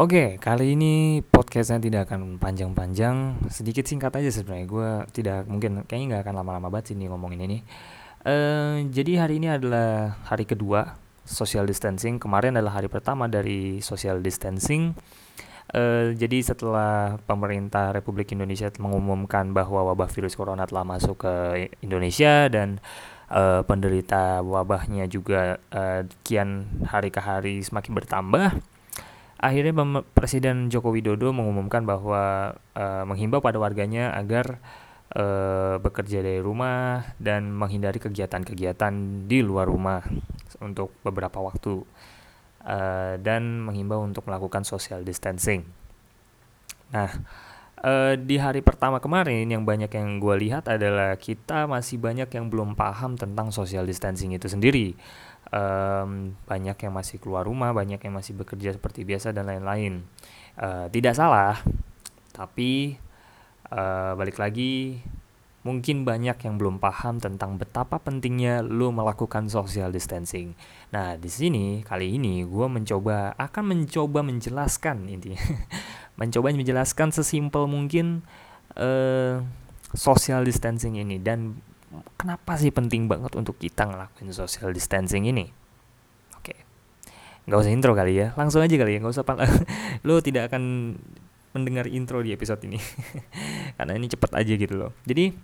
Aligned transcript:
Oke, 0.00 0.40
kali 0.40 0.80
ini 0.80 1.20
podcastnya 1.20 1.76
tidak 1.76 2.08
akan 2.08 2.40
panjang-panjang, 2.40 3.36
sedikit 3.52 3.84
singkat 3.84 4.08
aja 4.16 4.32
sebenarnya. 4.32 4.64
Gue 4.64 4.90
tidak 5.12 5.44
mungkin, 5.44 5.84
kayaknya 5.84 6.16
nggak 6.16 6.22
akan 6.24 6.34
lama-lama 6.40 6.72
banget 6.72 6.88
sih 6.88 6.96
nih 6.96 7.12
ngomongin 7.12 7.44
ini. 7.44 7.58
Uh, 8.24 8.80
jadi 8.88 9.28
hari 9.28 9.44
ini 9.44 9.52
adalah 9.52 10.16
hari 10.24 10.48
kedua 10.48 10.96
social 11.28 11.68
distancing. 11.68 12.16
Kemarin 12.16 12.56
adalah 12.56 12.80
hari 12.80 12.88
pertama 12.88 13.28
dari 13.28 13.84
social 13.84 14.24
distancing. 14.24 14.96
Uh, 15.68 16.16
jadi 16.16 16.48
setelah 16.48 17.20
pemerintah 17.28 17.92
Republik 17.92 18.32
Indonesia 18.32 18.72
mengumumkan 18.80 19.52
bahwa 19.52 19.84
wabah 19.92 20.08
virus 20.08 20.32
corona 20.32 20.64
telah 20.64 20.88
masuk 20.88 21.28
ke 21.28 21.34
Indonesia 21.84 22.48
dan 22.48 22.80
uh, 23.28 23.60
penderita 23.68 24.40
wabahnya 24.40 25.04
juga 25.12 25.60
uh, 25.76 26.08
kian 26.24 26.72
hari 26.88 27.12
ke 27.12 27.20
hari 27.20 27.60
semakin 27.60 27.92
bertambah 27.92 28.64
akhirnya 29.40 29.72
Presiden 30.12 30.68
Joko 30.68 30.92
Widodo 30.92 31.32
mengumumkan 31.32 31.88
bahwa 31.88 32.54
uh, 32.76 33.04
menghimbau 33.08 33.40
pada 33.40 33.56
warganya 33.56 34.12
agar 34.12 34.60
uh, 35.16 35.80
bekerja 35.80 36.20
dari 36.20 36.44
rumah 36.44 37.16
dan 37.16 37.48
menghindari 37.48 37.96
kegiatan-kegiatan 37.96 38.92
di 39.24 39.40
luar 39.40 39.66
rumah 39.72 40.04
untuk 40.60 40.92
beberapa 41.00 41.40
waktu 41.40 41.80
uh, 42.68 43.16
dan 43.16 43.64
menghimbau 43.64 44.04
untuk 44.04 44.28
melakukan 44.28 44.62
social 44.62 45.00
distancing. 45.00 45.64
Nah, 46.92 47.08
uh, 47.80 48.14
di 48.20 48.36
hari 48.36 48.60
pertama 48.60 49.00
kemarin 49.00 49.48
yang 49.48 49.64
banyak 49.64 49.88
yang 49.88 50.20
gue 50.20 50.36
lihat 50.36 50.68
adalah 50.68 51.16
kita 51.16 51.64
masih 51.64 51.96
banyak 51.96 52.28
yang 52.28 52.52
belum 52.52 52.76
paham 52.76 53.16
tentang 53.16 53.48
social 53.48 53.88
distancing 53.88 54.36
itu 54.36 54.52
sendiri 54.52 54.92
um, 55.50 56.34
banyak 56.46 56.76
yang 56.78 56.92
masih 56.94 57.22
keluar 57.22 57.46
rumah, 57.46 57.74
banyak 57.74 58.00
yang 58.00 58.14
masih 58.14 58.34
bekerja 58.38 58.74
seperti 58.74 59.06
biasa 59.06 59.34
dan 59.34 59.46
lain-lain. 59.50 60.02
Uh, 60.58 60.86
tidak 60.90 61.14
salah, 61.14 61.58
tapi 62.34 62.98
uh, 63.70 64.14
balik 64.18 64.38
lagi 64.38 65.02
mungkin 65.60 66.08
banyak 66.08 66.40
yang 66.40 66.56
belum 66.56 66.80
paham 66.80 67.20
tentang 67.20 67.60
betapa 67.60 68.00
pentingnya 68.00 68.64
lo 68.64 68.88
melakukan 68.88 69.52
social 69.52 69.92
distancing. 69.92 70.56
Nah, 70.88 71.20
di 71.20 71.28
sini 71.28 71.84
kali 71.84 72.16
ini 72.16 72.48
gue 72.48 72.66
mencoba 72.66 73.36
akan 73.36 73.76
mencoba 73.76 74.24
menjelaskan 74.24 75.04
intinya, 75.12 75.40
mencoba 76.20 76.56
menjelaskan 76.56 77.12
sesimpel 77.12 77.68
mungkin 77.68 78.24
uh, 78.80 79.44
social 79.92 80.48
distancing 80.48 80.96
ini 80.96 81.20
dan 81.20 81.60
kenapa 82.14 82.54
sih 82.56 82.70
penting 82.70 83.10
banget 83.10 83.34
untuk 83.34 83.58
kita 83.58 83.86
ngelakuin 83.86 84.30
social 84.30 84.70
distancing 84.70 85.26
ini? 85.26 85.50
Oke, 86.38 86.54
nggak 87.46 87.58
usah 87.58 87.72
intro 87.72 87.92
kali 87.92 88.18
ya, 88.18 88.32
langsung 88.38 88.62
aja 88.62 88.74
kali 88.74 88.96
ya, 88.96 88.98
nggak 89.02 89.14
usah 89.14 89.26
pan 89.26 89.42
lo 90.06 90.22
tidak 90.22 90.50
akan 90.52 90.94
mendengar 91.50 91.90
intro 91.90 92.22
di 92.22 92.30
episode 92.30 92.62
ini 92.62 92.78
karena 93.76 93.98
ini 93.98 94.06
cepet 94.06 94.30
aja 94.38 94.52
gitu 94.54 94.74
loh. 94.78 94.94
Jadi 95.02 95.34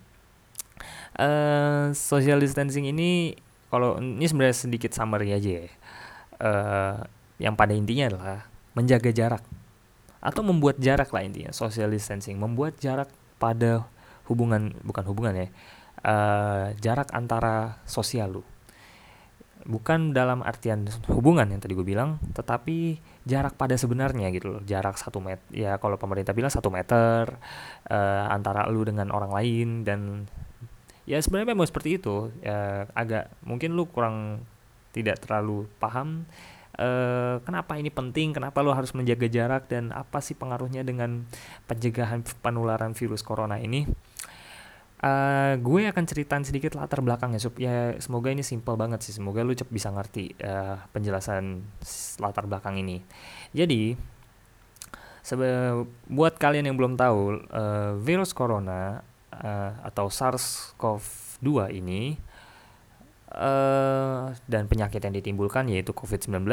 uh, 1.19 1.91
social 1.93 2.39
distancing 2.39 2.87
ini 2.87 3.35
kalau 3.67 3.99
ini 3.99 4.23
sebenarnya 4.23 4.57
sedikit 4.57 4.95
summary 4.95 5.35
aja 5.35 5.51
ya. 5.51 5.67
Uh, 6.37 6.97
yang 7.41 7.57
pada 7.57 7.73
intinya 7.73 8.13
adalah 8.13 8.39
menjaga 8.77 9.09
jarak 9.13 9.43
atau 10.21 10.43
membuat 10.45 10.77
jarak 10.81 11.09
lah 11.13 11.23
intinya 11.25 11.53
social 11.53 11.89
distancing 11.93 12.37
membuat 12.37 12.77
jarak 12.81 13.09
pada 13.37 13.85
hubungan 14.29 14.75
bukan 14.83 15.05
hubungan 15.07 15.35
ya 15.37 15.49
uh, 16.05 16.73
jarak 16.81 17.09
antara 17.15 17.81
sosial 17.89 18.41
lu. 18.41 18.43
Bukan 19.67 20.15
dalam 20.15 20.47
artian 20.47 20.87
hubungan 21.11 21.51
yang 21.51 21.59
tadi 21.59 21.75
gue 21.75 21.83
bilang 21.83 22.23
tetapi 22.39 23.03
jarak 23.27 23.59
pada 23.59 23.75
sebenarnya 23.75 24.31
gitu 24.31 24.59
loh. 24.59 24.63
Jarak 24.63 24.95
satu 24.95 25.19
meter 25.19 25.43
ya 25.51 25.81
kalau 25.83 25.99
pemerintah 25.99 26.37
bilang 26.37 26.53
satu 26.53 26.71
meter 26.71 27.35
uh, 27.91 28.27
antara 28.31 28.67
lu 28.71 28.87
dengan 28.87 29.11
orang 29.11 29.35
lain 29.35 29.69
dan 29.83 30.31
ya 31.03 31.19
sebenarnya 31.19 31.55
memang 31.55 31.67
seperti 31.67 31.99
itu. 31.99 32.31
Ya, 32.47 32.87
agak 32.95 33.33
mungkin 33.43 33.75
lu 33.75 33.91
kurang 33.91 34.47
tidak 34.95 35.21
terlalu 35.21 35.69
paham 35.77 36.25
uh, 36.81 37.43
kenapa 37.43 37.77
ini 37.77 37.91
penting 37.93 38.37
kenapa 38.37 38.61
lu 38.61 38.73
harus 38.73 38.93
menjaga 38.93 39.27
jarak 39.29 39.69
dan 39.69 39.91
apa 39.93 40.21
sih 40.21 40.37
pengaruhnya 40.37 40.85
dengan 40.85 41.25
pencegahan 41.69 42.23
penularan 42.41 42.93
virus 42.97 43.25
corona 43.25 43.61
ini 43.61 43.89
Uh, 44.97 45.61
gue 45.61 45.93
akan 45.93 46.05
ceritain 46.09 46.41
sedikit 46.41 46.73
latar 46.81 47.05
belakangnya 47.05 47.37
supaya 47.37 47.93
semoga 48.01 48.33
ini 48.33 48.41
simple 48.41 48.81
banget 48.81 49.05
sih. 49.05 49.13
Semoga 49.13 49.45
lu 49.45 49.53
cepet 49.53 49.69
bisa 49.69 49.93
ngerti 49.93 50.33
uh, 50.41 50.81
penjelasan 50.91 51.61
latar 52.17 52.49
belakang 52.49 52.81
ini. 52.81 53.05
Jadi 53.53 53.93
sebe 55.27 55.83
buat 56.07 56.39
kalian 56.39 56.71
yang 56.71 56.79
belum 56.79 56.95
tahu 56.95 57.51
uh, 57.51 57.99
virus 57.99 58.31
corona 58.31 59.03
uh, 59.35 59.71
atau 59.83 60.07
SARS-CoV-2 60.07 61.75
ini 61.75 62.15
uh, 63.35 64.31
dan 64.47 64.71
penyakit 64.71 65.03
yang 65.03 65.15
ditimbulkan 65.19 65.67
yaitu 65.67 65.91
COVID-19 65.91 66.47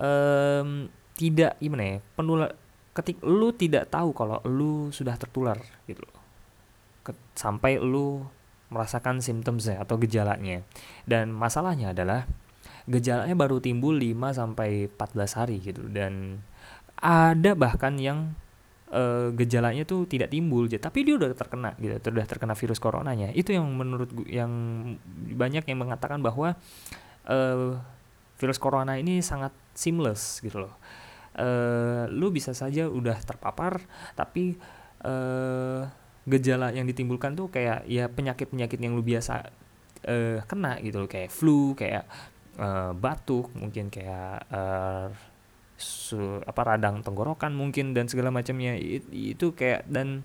um, 0.00 0.88
tidak 1.20 1.60
gimana 1.60 1.84
ya 1.84 1.96
penular 2.16 2.50
ketik 2.96 3.20
lu 3.20 3.52
tidak 3.52 3.92
tahu 3.92 4.16
kalau 4.16 4.40
lu 4.48 4.88
sudah 4.88 5.12
tertular 5.20 5.60
gitu 5.84 6.00
loh 6.00 6.23
sampai 7.36 7.76
lu 7.82 8.24
merasakan 8.72 9.20
simptomnya 9.20 9.78
atau 9.78 10.00
gejalanya. 10.00 10.64
Dan 11.04 11.30
masalahnya 11.30 11.92
adalah 11.92 12.26
gejalanya 12.88 13.36
baru 13.36 13.60
timbul 13.60 13.96
5 13.96 14.34
sampai 14.34 14.88
14 14.90 15.38
hari 15.38 15.56
gitu. 15.60 15.84
Dan 15.86 16.42
ada 16.98 17.52
bahkan 17.54 17.94
yang 18.00 18.32
uh, 18.90 19.30
gejalanya 19.34 19.84
tuh 19.84 20.06
tidak 20.08 20.32
timbul 20.32 20.70
tapi 20.70 21.04
dia 21.04 21.18
udah 21.18 21.30
terkena 21.34 21.74
gitu 21.76 21.98
sudah 22.00 22.26
terkena 22.26 22.54
virus 22.58 22.80
coronanya. 22.82 23.30
Itu 23.34 23.54
yang 23.54 23.66
menurut 23.74 24.10
yang 24.26 24.50
banyak 25.36 25.66
yang 25.66 25.78
mengatakan 25.78 26.22
bahwa 26.24 26.58
uh, 27.28 27.78
virus 28.38 28.58
corona 28.58 28.98
ini 28.98 29.22
sangat 29.22 29.54
seamless 29.74 30.42
gitu 30.42 30.66
loh. 30.66 30.74
Uh, 31.34 32.06
lu 32.14 32.30
bisa 32.30 32.54
saja 32.54 32.86
udah 32.86 33.18
terpapar 33.26 33.82
tapi 34.14 34.54
uh, 35.02 35.82
gejala 36.24 36.72
yang 36.72 36.88
ditimbulkan 36.88 37.36
tuh 37.36 37.52
kayak 37.52 37.84
ya 37.84 38.08
penyakit-penyakit 38.08 38.80
yang 38.80 38.96
lu 38.96 39.04
biasa 39.04 39.48
uh, 40.08 40.38
kena 40.48 40.80
gitu 40.80 41.04
loh. 41.04 41.10
Kayak 41.10 41.30
flu 41.30 41.76
kayak 41.76 42.04
uh, 42.56 42.96
batuk 42.96 43.52
mungkin 43.56 43.92
kayak 43.92 44.48
uh, 44.48 45.12
su, 45.76 46.40
apa 46.44 46.60
radang 46.64 47.04
tenggorokan 47.04 47.52
mungkin 47.52 47.92
dan 47.92 48.08
segala 48.08 48.32
macamnya. 48.32 48.76
It, 48.76 49.04
itu 49.12 49.52
kayak 49.52 49.84
dan 49.88 50.24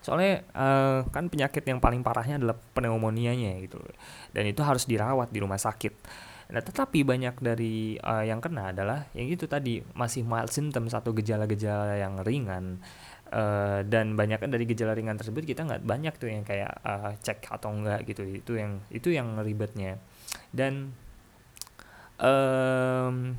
soalnya 0.00 0.44
uh, 0.56 1.04
kan 1.12 1.28
penyakit 1.28 1.60
yang 1.68 1.80
paling 1.80 2.00
parahnya 2.00 2.40
adalah 2.40 2.56
pneumonia-nya 2.56 3.60
gitu 3.60 3.76
dan 4.32 4.48
itu 4.48 4.64
harus 4.64 4.88
dirawat 4.88 5.28
di 5.28 5.38
rumah 5.44 5.60
sakit. 5.60 5.92
Nah, 6.50 6.58
tetapi 6.66 7.06
banyak 7.06 7.38
dari 7.38 7.94
uh, 8.02 8.26
yang 8.26 8.42
kena 8.42 8.74
adalah 8.74 9.06
yang 9.14 9.30
itu 9.30 9.46
tadi 9.46 9.78
masih 9.94 10.26
mild 10.26 10.50
symptom 10.50 10.90
satu 10.90 11.14
gejala-gejala 11.14 11.94
yang 11.94 12.18
ringan 12.26 12.82
Uh, 13.30 13.86
dan 13.86 14.18
banyak 14.18 14.42
kan 14.42 14.50
dari 14.50 14.66
gejala 14.66 14.90
ringan 14.90 15.14
tersebut 15.14 15.46
kita 15.46 15.62
nggak 15.62 15.86
banyak 15.86 16.10
tuh 16.18 16.34
yang 16.34 16.42
kayak 16.42 16.82
uh, 16.82 17.14
cek 17.22 17.46
atau 17.46 17.70
enggak 17.70 18.02
gitu. 18.10 18.26
Itu 18.26 18.58
yang 18.58 18.82
itu 18.90 19.14
yang 19.14 19.38
ribetnya. 19.38 20.02
Dan 20.50 20.90
um, 22.18 23.38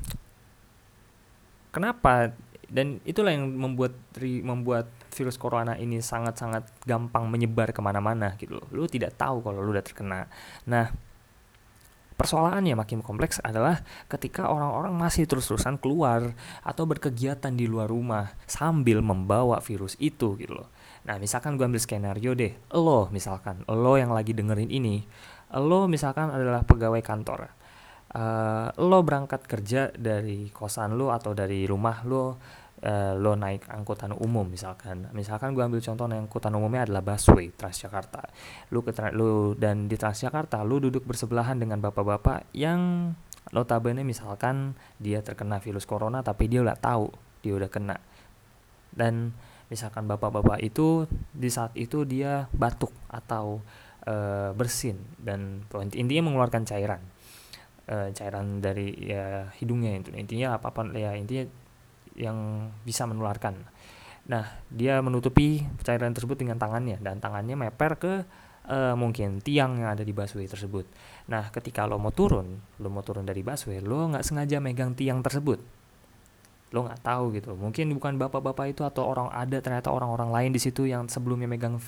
kenapa? 1.68 2.32
Dan 2.72 3.04
itulah 3.04 3.36
yang 3.36 3.52
membuat 3.52 3.92
membuat 4.16 4.88
virus 5.12 5.36
corona 5.36 5.76
ini 5.76 6.00
sangat-sangat 6.00 6.88
gampang 6.88 7.28
menyebar 7.28 7.76
ke 7.76 7.84
mana-mana 7.84 8.32
gitu 8.40 8.64
loh. 8.64 8.66
Lu 8.72 8.88
tidak 8.88 9.20
tahu 9.20 9.44
kalau 9.44 9.60
lu 9.60 9.76
udah 9.76 9.84
terkena. 9.84 10.24
Nah 10.64 11.11
Persoalannya 12.22 12.78
makin 12.78 13.02
kompleks 13.02 13.42
adalah 13.42 13.82
ketika 14.06 14.46
orang-orang 14.46 14.94
masih 14.94 15.26
terus-terusan 15.26 15.82
keluar 15.82 16.38
atau 16.62 16.86
berkegiatan 16.86 17.50
di 17.50 17.66
luar 17.66 17.90
rumah 17.90 18.30
sambil 18.46 19.02
membawa 19.02 19.58
virus 19.58 19.98
itu 19.98 20.38
gitu 20.38 20.54
loh. 20.54 20.70
Nah 21.02 21.18
misalkan 21.18 21.58
gue 21.58 21.66
ambil 21.66 21.82
skenario 21.82 22.38
deh, 22.38 22.54
lo 22.78 23.10
misalkan, 23.10 23.66
lo 23.66 23.98
yang 23.98 24.14
lagi 24.14 24.38
dengerin 24.38 24.70
ini, 24.70 25.02
lo 25.50 25.90
misalkan 25.90 26.30
adalah 26.30 26.62
pegawai 26.62 27.02
kantor. 27.02 27.50
Uh, 28.14 28.70
lo 28.78 29.02
berangkat 29.02 29.42
kerja 29.42 29.90
dari 29.90 30.46
kosan 30.54 30.94
lo 30.94 31.10
atau 31.10 31.34
dari 31.34 31.66
rumah 31.66 32.06
lo 32.06 32.38
uh, 32.82 33.14
lo 33.16 33.38
naik 33.38 33.70
angkutan 33.70 34.12
umum 34.12 34.46
misalkan. 34.46 35.08
Misalkan 35.14 35.54
gue 35.54 35.62
ambil 35.62 35.80
contoh 35.80 36.06
naik 36.10 36.26
angkutan 36.28 36.52
umumnya 36.54 36.84
adalah 36.86 37.02
busway 37.02 37.54
Transjakarta. 37.54 38.28
Lu 38.74 38.82
ke 38.82 38.92
lu 39.14 39.54
dan 39.56 39.86
di 39.86 39.96
Transjakarta 39.96 40.60
lu 40.66 40.82
duduk 40.82 41.06
bersebelahan 41.06 41.56
dengan 41.58 41.78
bapak-bapak 41.78 42.50
yang 42.52 43.12
notabene 43.50 44.06
misalkan 44.06 44.78
dia 45.02 45.18
terkena 45.20 45.58
virus 45.58 45.82
corona 45.82 46.22
tapi 46.22 46.46
dia 46.46 46.62
udah 46.62 46.78
tahu 46.78 47.08
dia 47.42 47.54
udah 47.54 47.70
kena. 47.70 47.96
Dan 48.92 49.32
misalkan 49.72 50.04
bapak-bapak 50.04 50.60
itu 50.60 51.08
di 51.32 51.48
saat 51.48 51.72
itu 51.78 52.04
dia 52.04 52.46
batuk 52.52 52.92
atau 53.08 53.64
uh, 54.04 54.50
bersin 54.52 55.00
dan 55.16 55.64
intinya 55.94 56.28
mengeluarkan 56.28 56.66
cairan. 56.68 57.02
Uh, 57.82 58.14
cairan 58.14 58.62
dari 58.62 58.94
ya 58.94 59.50
hidungnya 59.58 59.98
itu. 59.98 60.14
Intinya 60.14 60.54
apa 60.54 60.70
apa 60.70 60.86
ya 60.94 61.18
intinya 61.18 61.50
yang 62.16 62.68
bisa 62.84 63.08
menularkan. 63.08 63.56
Nah, 64.22 64.46
dia 64.70 65.02
menutupi 65.02 65.66
cairan 65.82 66.14
tersebut 66.14 66.38
dengan 66.38 66.54
tangannya 66.54 67.02
dan 67.02 67.18
tangannya 67.18 67.58
meper 67.58 67.92
ke 67.98 68.14
uh, 68.70 68.94
mungkin 68.94 69.42
tiang 69.42 69.82
yang 69.82 69.90
ada 69.98 70.06
di 70.06 70.14
busway 70.14 70.46
tersebut. 70.46 70.86
Nah, 71.26 71.50
ketika 71.50 71.86
lo 71.88 71.98
mau 71.98 72.14
turun, 72.14 72.62
lo 72.78 72.88
mau 72.90 73.02
turun 73.02 73.26
dari 73.26 73.42
busway, 73.42 73.82
lo 73.82 74.06
nggak 74.14 74.22
sengaja 74.22 74.62
megang 74.62 74.94
tiang 74.94 75.24
tersebut. 75.24 75.58
Lo 76.72 76.86
nggak 76.86 77.02
tahu 77.02 77.34
gitu. 77.36 77.52
Mungkin 77.58 77.92
bukan 77.98 78.16
bapak-bapak 78.16 78.72
itu 78.72 78.82
atau 78.86 79.10
orang 79.10 79.28
ada 79.34 79.58
ternyata 79.58 79.90
orang-orang 79.90 80.30
lain 80.30 80.50
di 80.54 80.60
situ 80.62 80.86
yang 80.86 81.10
sebelumnya 81.10 81.50
megang 81.50 81.82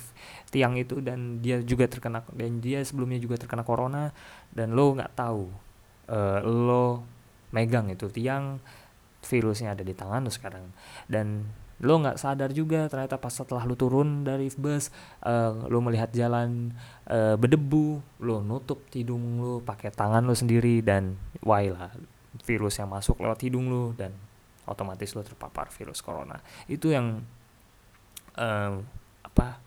tiang 0.51 0.75
itu 0.75 0.99
dan 0.99 1.39
dia 1.39 1.63
juga 1.63 1.87
terkena 1.87 2.21
dan 2.35 2.59
dia 2.61 2.83
sebelumnya 2.83 3.17
juga 3.17 3.39
terkena 3.39 3.63
corona 3.65 4.11
dan 4.51 4.75
lo 4.75 4.93
nggak 4.93 5.13
tahu. 5.15 5.47
Uh, 6.05 6.37
lo 6.45 6.85
megang 7.49 7.89
itu 7.89 8.11
tiang 8.13 8.61
virusnya 9.25 9.73
ada 9.73 9.81
di 9.81 9.97
tangan 9.97 10.23
lo 10.23 10.31
sekarang. 10.31 10.69
Dan 11.09 11.49
lo 11.83 11.99
nggak 11.99 12.15
sadar 12.15 12.55
juga 12.55 12.87
ternyata 12.87 13.19
pas 13.19 13.35
setelah 13.35 13.67
lo 13.67 13.75
turun 13.75 14.23
dari 14.23 14.47
bus 14.55 14.95
uh, 15.27 15.67
lo 15.67 15.83
melihat 15.83 16.07
jalan 16.15 16.71
uh, 17.11 17.35
berdebu 17.35 17.99
lo 18.23 18.39
nutup 18.39 18.87
hidung 18.95 19.43
lo 19.43 19.59
pakai 19.59 19.91
tangan 19.91 20.23
lo 20.23 20.31
sendiri 20.31 20.79
dan 20.79 21.19
wah 21.43 21.59
lah 21.59 21.91
virus 22.47 22.79
yang 22.79 22.87
masuk 22.87 23.19
lewat 23.19 23.43
hidung 23.43 23.67
lo 23.67 23.91
dan 23.91 24.15
otomatis 24.63 25.11
lo 25.13 25.21
terpapar 25.21 25.67
virus 25.75 25.99
corona. 25.99 26.39
Itu 26.71 26.95
yang 26.95 27.27
uh, 28.39 28.79
apa 29.25 29.64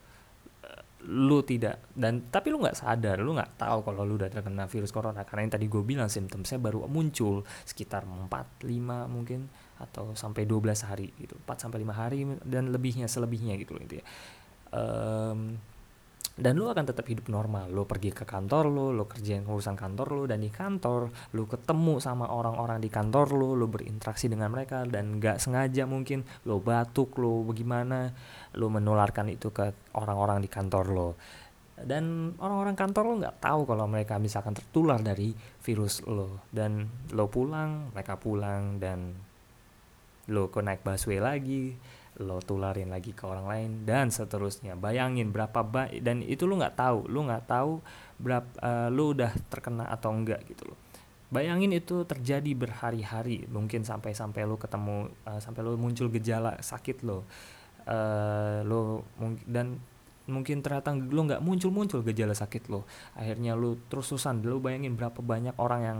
lu 1.07 1.39
tidak 1.47 1.79
dan 1.95 2.27
tapi 2.27 2.51
lu 2.51 2.59
nggak 2.59 2.75
sadar 2.75 3.23
lu 3.23 3.31
nggak 3.31 3.55
tahu 3.55 3.87
kalau 3.87 4.03
lu 4.03 4.19
udah 4.19 4.27
terkena 4.27 4.67
virus 4.67 4.91
corona. 4.91 5.23
Karena 5.23 5.47
yang 5.47 5.53
tadi 5.55 5.65
gue 5.71 5.83
bilang 5.83 6.11
simptomnya 6.11 6.59
baru 6.59 6.83
muncul 6.91 7.47
sekitar 7.63 8.03
4 8.03 8.27
5 8.67 8.67
mungkin 9.07 9.47
atau 9.79 10.11
sampai 10.11 10.43
12 10.43 10.89
hari 10.89 11.07
gitu. 11.15 11.39
4 11.47 11.55
sampai 11.55 11.79
5 11.87 11.95
hari 11.95 12.19
dan 12.43 12.75
lebihnya 12.75 13.07
selebihnya 13.07 13.55
gitu 13.55 13.79
loh 13.79 13.83
intinya. 13.83 14.05
Um, 14.69 15.55
dan 16.39 16.55
lu 16.55 16.71
akan 16.71 16.87
tetap 16.87 17.03
hidup 17.11 17.27
normal. 17.27 17.67
Lu 17.67 17.83
pergi 17.83 18.15
ke 18.15 18.23
kantor 18.23 18.71
lu 18.71 18.95
lu 18.95 19.03
kerjain 19.03 19.43
urusan 19.43 19.75
kantor 19.75 20.07
lu 20.15 20.23
dan 20.23 20.39
di 20.39 20.47
kantor 20.47 21.11
lu 21.35 21.43
ketemu 21.45 21.99
sama 21.99 22.31
orang-orang 22.31 22.79
di 22.79 22.87
kantor 22.87 23.35
lu 23.35 23.59
lu 23.59 23.67
berinteraksi 23.67 24.31
dengan 24.31 24.47
mereka 24.55 24.87
dan 24.87 25.19
gak 25.19 25.43
sengaja 25.43 25.83
mungkin 25.83 26.23
lu 26.47 26.63
batuk 26.63 27.19
lu 27.19 27.43
bagaimana 27.43 28.15
lu 28.55 28.71
menularkan 28.71 29.27
itu 29.27 29.51
ke 29.51 29.91
orang-orang 29.99 30.39
di 30.39 30.49
kantor 30.49 30.85
lu. 30.87 31.09
Dan 31.79 32.35
orang-orang 32.39 32.75
kantor 32.75 33.03
lo 33.07 33.13
nggak 33.23 33.39
tahu 33.39 33.61
kalau 33.63 33.87
mereka 33.87 34.19
misalkan 34.19 34.51
tertular 34.51 34.99
dari 34.99 35.31
virus 35.63 36.03
lo 36.03 36.43
dan 36.51 36.91
lo 37.15 37.31
pulang 37.31 37.95
mereka 37.95 38.19
pulang 38.19 38.83
dan 38.83 39.15
lo 40.27 40.51
ke 40.51 40.59
naik 40.59 40.83
busway 40.83 41.23
lagi 41.23 41.79
lo 42.19 42.43
tularin 42.43 42.91
lagi 42.91 43.15
ke 43.15 43.23
orang 43.23 43.47
lain 43.47 43.69
dan 43.87 44.11
seterusnya. 44.11 44.75
Bayangin 44.75 45.31
berapa 45.31 45.63
baik 45.63 46.03
dan 46.03 46.19
itu 46.19 46.43
lo 46.43 46.59
nggak 46.59 46.75
tahu 46.75 46.99
lo 47.07 47.19
nggak 47.25 47.45
tahu 47.47 47.79
berapa 48.19 48.49
uh, 48.59 48.89
lo 48.91 49.15
udah 49.15 49.31
terkena 49.47 49.87
atau 49.87 50.11
enggak 50.11 50.43
gitu 50.45 50.69
loh. 50.71 50.77
Bayangin 51.29 51.71
itu 51.71 52.03
terjadi 52.03 52.51
berhari-hari 52.57 53.45
mungkin 53.47 53.85
sampai-sampai 53.85 54.43
lo 54.43 54.59
ketemu 54.59 55.13
uh, 55.23 55.39
sampai 55.39 55.61
lo 55.63 55.77
muncul 55.79 56.11
gejala 56.11 56.59
sakit 56.59 57.05
lo 57.07 57.23
uh, 57.87 58.59
lo 58.65 59.07
dan 59.47 59.79
mungkin 60.29 60.61
ternyata 60.61 60.93
lo 60.93 61.21
nggak 61.25 61.41
muncul-muncul 61.41 62.03
gejala 62.03 62.35
sakit 62.35 62.69
lo. 62.69 62.83
Akhirnya 63.15 63.55
lo 63.55 63.79
terus 63.87 64.11
terusan 64.11 64.43
lo 64.43 64.59
bayangin 64.59 64.99
berapa 64.99 65.23
banyak 65.23 65.55
orang 65.57 65.81
yang 65.81 65.99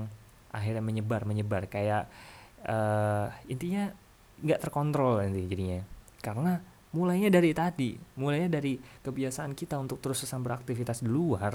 akhirnya 0.51 0.83
menyebar 0.83 1.23
menyebar. 1.23 1.69
Kayak 1.71 2.11
uh, 2.67 3.31
intinya 3.47 3.89
nggak 4.39 4.59
terkontrol 4.63 5.19
nanti 5.19 5.45
jadinya 5.51 5.98
karena 6.19 6.59
mulainya 6.89 7.29
dari 7.29 7.53
tadi 7.53 7.93
mulainya 8.17 8.49
dari 8.59 8.75
kebiasaan 8.77 9.53
kita 9.53 9.77
untuk 9.77 10.01
terus-terusan 10.01 10.41
beraktivitas 10.41 11.05
di 11.05 11.09
luar 11.09 11.53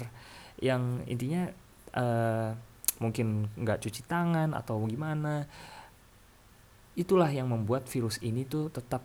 yang 0.62 1.02
intinya 1.11 1.50
uh, 1.99 2.55
mungkin 3.02 3.50
nggak 3.58 3.82
cuci 3.82 4.06
tangan 4.06 4.55
atau 4.55 4.78
gimana 4.87 5.43
itulah 6.94 7.26
yang 7.26 7.50
membuat 7.50 7.90
virus 7.90 8.22
ini 8.22 8.46
tuh 8.46 8.70
tetap 8.70 9.02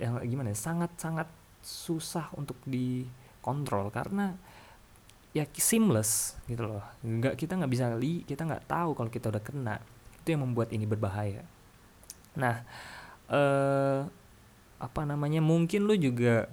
yang 0.00 0.18
gimana 0.24 0.50
ya, 0.50 0.58
sangat 0.58 0.90
sangat 0.98 1.28
susah 1.60 2.32
untuk 2.34 2.56
dikontrol 2.66 3.92
karena 3.92 4.34
ya 5.36 5.44
seamless 5.52 6.40
gitu 6.48 6.64
loh. 6.64 6.84
Nggak 7.04 7.36
kita 7.36 7.60
nggak 7.60 7.70
bisa 7.70 7.92
li 7.94 8.24
kita 8.24 8.48
nggak 8.48 8.66
tahu 8.66 8.96
kalau 8.96 9.10
kita 9.12 9.28
udah 9.28 9.42
kena. 9.44 9.76
Itu 10.24 10.34
yang 10.34 10.42
membuat 10.48 10.72
ini 10.72 10.88
berbahaya. 10.88 11.44
Nah 12.40 12.64
eh 13.30 14.00
apa 14.76 15.08
namanya 15.08 15.40
mungkin 15.40 15.88
lu 15.88 15.96
juga 15.96 16.50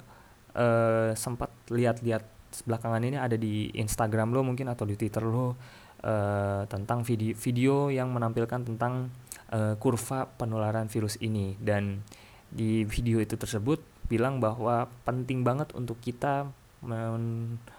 uh, 0.55 1.11
sempat 1.17 1.51
lihat-lihat 1.67 2.23
belakangan 2.63 3.01
ini 3.01 3.17
ada 3.17 3.33
di 3.33 3.73
Instagram 3.73 4.31
lo 4.31 4.45
mungkin 4.45 4.69
atau 4.69 4.85
di 4.85 4.93
Twitter 4.93 5.25
lo 5.25 5.57
uh, 6.05 6.63
tentang 6.69 7.01
video 7.01 7.33
video 7.33 7.75
yang 7.89 8.13
menampilkan 8.13 8.61
tentang 8.63 9.09
uh, 9.49 9.73
kurva 9.81 10.29
penularan 10.37 10.85
virus 10.87 11.17
ini 11.19 11.57
dan 11.57 12.05
di 12.53 12.85
video 12.85 13.17
itu 13.17 13.33
tersebut 13.33 13.81
bilang 14.05 14.37
bahwa 14.37 14.85
penting 15.07 15.41
banget 15.41 15.73
untuk 15.73 15.97
kita 15.97 16.45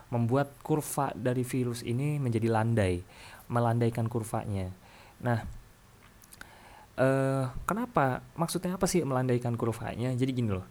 membuat 0.08 0.49
kurva 0.64 1.12
dari 1.12 1.44
virus 1.44 1.85
ini 1.85 2.17
menjadi 2.17 2.49
landai, 2.49 3.05
melandaikan 3.52 4.08
kurvanya. 4.08 4.73
Nah, 5.20 5.44
uh, 6.99 7.50
kenapa? 7.64 8.23
Maksudnya 8.38 8.76
apa 8.76 8.87
sih 8.91 9.02
melandaikan 9.02 9.55
kurvanya 9.55 10.12
jadi 10.14 10.31
gini 10.31 10.50
loh 10.55 10.67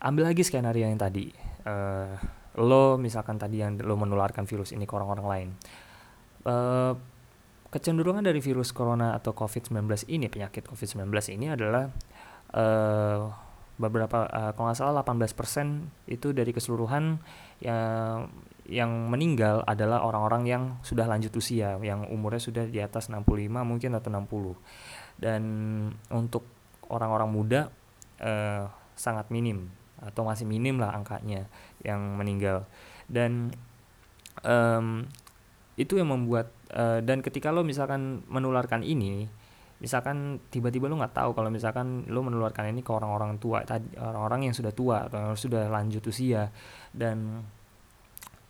ambil 0.00 0.28
lagi 0.28 0.42
skenario 0.44 0.86
yang 0.86 1.00
tadi. 1.00 1.32
Uh, 1.66 2.14
lo 2.56 2.96
misalkan 2.96 3.36
tadi 3.36 3.60
yang 3.60 3.76
lo 3.84 3.96
menularkan 4.00 4.48
virus 4.48 4.72
ini 4.72 4.88
ke 4.88 4.92
orang-orang 4.96 5.26
lain. 5.28 5.48
Uh, 6.46 6.92
kecenderungan 7.68 8.24
dari 8.24 8.40
virus 8.40 8.70
corona 8.72 9.12
atau 9.12 9.34
covid-19 9.34 10.08
ini 10.08 10.30
penyakit 10.30 10.64
covid-19 10.64 11.10
ini 11.36 11.52
adalah 11.52 11.90
uh, 12.54 13.28
beberapa 13.76 14.24
uh, 14.24 14.56
kalau 14.56 14.72
nggak 14.72 14.78
salah 14.78 15.04
18% 15.04 16.08
itu 16.08 16.32
dari 16.32 16.54
keseluruhan 16.56 17.20
yang 17.60 18.32
yang 18.66 18.90
meninggal 19.12 19.60
adalah 19.68 20.00
orang-orang 20.02 20.42
yang 20.48 20.62
sudah 20.80 21.04
lanjut 21.04 21.30
usia 21.36 21.76
yang 21.84 22.08
umurnya 22.08 22.40
sudah 22.40 22.64
di 22.64 22.80
atas 22.80 23.12
65 23.12 23.52
mungkin 23.62 23.92
atau 23.94 24.08
60 24.08 24.56
dan 25.16 25.42
untuk 26.12 26.44
orang-orang 26.92 27.30
muda 27.30 27.60
uh, 28.20 28.68
sangat 28.96 29.28
minim 29.32 29.68
atau 30.00 30.22
masih 30.28 30.44
minim 30.44 30.76
lah 30.76 30.92
angkanya 30.92 31.48
yang 31.80 32.00
meninggal. 32.20 32.68
Dan 33.08 33.52
um, 34.44 35.08
itu 35.76 35.96
yang 35.96 36.12
membuat 36.12 36.52
uh, 36.72 37.00
dan 37.00 37.20
ketika 37.20 37.52
lo 37.52 37.64
misalkan 37.64 38.24
menularkan 38.28 38.80
ini 38.80 39.28
misalkan 39.76 40.40
tiba-tiba 40.48 40.88
lo 40.88 40.96
nggak 40.96 41.12
tahu 41.12 41.30
kalau 41.36 41.52
misalkan 41.52 42.08
lo 42.08 42.24
menularkan 42.24 42.72
ini 42.72 42.80
ke 42.80 42.88
orang-orang 42.88 43.36
tua 43.36 43.60
tadi 43.60 43.92
orang-orang 44.00 44.48
yang 44.48 44.54
sudah 44.56 44.72
tua 44.72 45.04
atau 45.08 45.32
yang 45.32 45.36
sudah 45.36 45.68
lanjut 45.68 46.04
usia. 46.08 46.48
Dan 46.92 47.44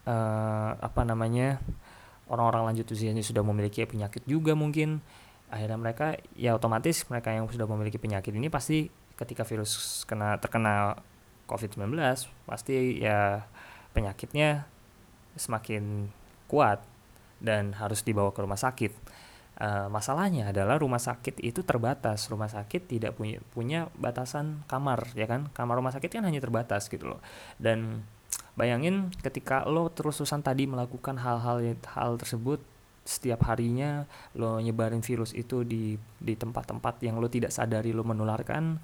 uh, 0.07 0.71
apa 0.79 1.03
namanya 1.03 1.59
orang-orang 2.31 2.75
lanjut 2.75 2.87
usianya 2.91 3.23
sudah 3.23 3.43
memiliki 3.43 3.87
penyakit 3.87 4.23
juga 4.27 4.55
mungkin 4.55 5.03
akhirnya 5.47 5.79
mereka 5.79 6.19
ya 6.35 6.59
otomatis 6.59 7.07
mereka 7.07 7.31
yang 7.31 7.47
sudah 7.47 7.71
memiliki 7.71 8.03
penyakit 8.03 8.35
ini 8.35 8.51
pasti 8.51 8.91
ketika 9.15 9.47
virus 9.47 10.03
kena 10.05 10.37
terkena 10.43 10.99
COVID-19 11.47 11.95
pasti 12.45 12.99
ya 12.99 13.47
penyakitnya 13.95 14.67
semakin 15.39 16.11
kuat 16.51 16.83
dan 17.41 17.77
harus 17.77 18.03
dibawa 18.03 18.33
ke 18.33 18.41
rumah 18.43 18.59
sakit. 18.59 18.93
Uh, 19.57 19.89
masalahnya 19.89 20.53
adalah 20.53 20.77
rumah 20.77 21.01
sakit 21.01 21.41
itu 21.41 21.65
terbatas. 21.65 22.29
Rumah 22.29 22.49
sakit 22.49 22.93
tidak 22.93 23.17
punya 23.17 23.41
punya 23.57 23.89
batasan 23.97 24.65
kamar, 24.69 25.17
ya 25.17 25.25
kan? 25.25 25.49
Kamar 25.53 25.81
rumah 25.81 25.97
sakit 25.97 26.13
kan 26.13 26.25
hanya 26.29 26.45
terbatas 26.45 26.93
gitu 26.93 27.17
loh. 27.17 27.21
Dan 27.57 28.05
bayangin 28.57 29.13
ketika 29.25 29.65
lo 29.65 29.89
terus-terusan 29.89 30.45
tadi 30.45 30.69
melakukan 30.69 31.17
hal-hal 31.21 31.77
hal 31.93 32.13
tersebut 32.21 32.61
setiap 33.07 33.47
harinya 33.47 34.03
lo 34.35 34.59
nyebarin 34.59 35.01
virus 35.01 35.31
itu 35.33 35.63
di 35.63 35.95
di 36.19 36.35
tempat-tempat 36.35 37.01
yang 37.07 37.23
lo 37.23 37.31
tidak 37.31 37.55
sadari 37.55 37.95
lo 37.95 38.03
menularkan 38.03 38.83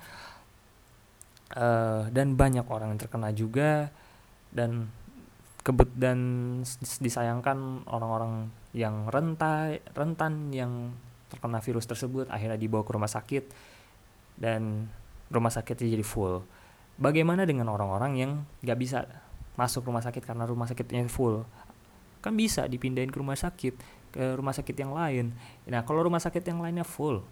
uh, 1.59 2.07
dan 2.09 2.38
banyak 2.38 2.64
orang 2.71 2.95
yang 2.95 3.00
terkena 3.02 3.35
juga 3.35 3.91
dan 4.55 4.88
kebet 5.62 5.91
dan 5.95 6.19
disayangkan 6.99 7.87
orang-orang 7.87 8.50
yang 8.75 9.07
rentai 9.11 9.83
rentan 9.95 10.50
yang 10.55 10.95
terkena 11.31 11.62
virus 11.62 11.87
tersebut 11.87 12.31
akhirnya 12.31 12.59
dibawa 12.59 12.83
ke 12.83 12.93
rumah 12.95 13.11
sakit 13.11 13.45
dan 14.37 14.91
rumah 15.33 15.52
sakitnya 15.52 15.97
jadi 15.97 16.05
full. 16.05 16.45
Bagaimana 17.00 17.49
dengan 17.49 17.73
orang-orang 17.73 18.12
yang 18.21 18.31
gak 18.61 18.79
bisa 18.79 19.09
masuk 19.57 19.88
rumah 19.88 20.05
sakit 20.05 20.23
karena 20.23 20.45
rumah 20.45 20.69
sakitnya 20.69 21.09
full? 21.09 21.49
Kan 22.21 22.37
bisa 22.37 22.69
dipindahin 22.69 23.09
ke 23.09 23.19
rumah 23.19 23.35
sakit 23.35 24.01
ke 24.12 24.37
rumah 24.37 24.52
sakit 24.52 24.76
yang 24.76 24.92
lain. 24.92 25.33
Nah, 25.66 25.83
kalau 25.88 26.04
rumah 26.04 26.21
sakit 26.21 26.45
yang 26.45 26.61
lainnya 26.61 26.85
full, 26.85 27.25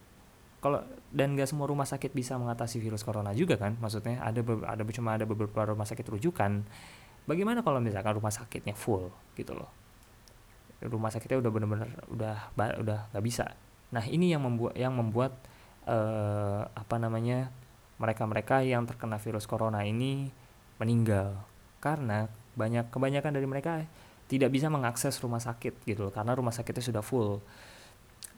kalau 0.60 0.84
dan 1.08 1.32
gak 1.36 1.48
semua 1.48 1.64
rumah 1.68 1.88
sakit 1.88 2.12
bisa 2.12 2.36
mengatasi 2.36 2.80
virus 2.80 3.00
corona 3.00 3.32
juga 3.32 3.56
kan? 3.56 3.76
Maksudnya 3.80 4.20
ada 4.20 4.40
ada 4.68 4.82
cuma 4.92 5.16
ada 5.16 5.24
beberapa 5.24 5.72
rumah 5.72 5.88
sakit 5.88 6.04
rujukan. 6.04 6.64
Bagaimana 7.24 7.64
kalau 7.64 7.80
misalkan 7.80 8.16
rumah 8.16 8.32
sakitnya 8.32 8.76
full 8.76 9.08
gitu 9.36 9.56
loh? 9.56 9.68
Rumah 10.80 11.12
sakitnya 11.12 11.40
udah 11.40 11.50
bener-bener 11.52 11.88
udah 12.12 12.36
udah 12.56 13.00
nggak 13.12 13.24
bisa. 13.24 13.56
Nah 13.92 14.04
ini 14.04 14.32
yang 14.32 14.44
membuat 14.44 14.76
yang 14.76 14.92
membuat 14.96 15.36
uh, 15.88 16.68
apa 16.72 16.96
namanya 16.96 17.48
mereka-mereka 18.00 18.64
yang 18.64 18.84
terkena 18.84 19.16
virus 19.20 19.44
corona 19.44 19.84
ini 19.84 20.28
meninggal. 20.76 21.40
Karena 21.80 22.28
banyak 22.56 22.92
kebanyakan 22.92 23.32
dari 23.32 23.46
mereka 23.48 23.84
tidak 24.30 24.54
bisa 24.54 24.70
mengakses 24.70 25.18
rumah 25.18 25.42
sakit 25.42 25.82
gitu 25.82 26.06
loh 26.06 26.14
karena 26.14 26.38
rumah 26.38 26.54
sakitnya 26.54 26.86
sudah 26.86 27.02
full 27.02 27.42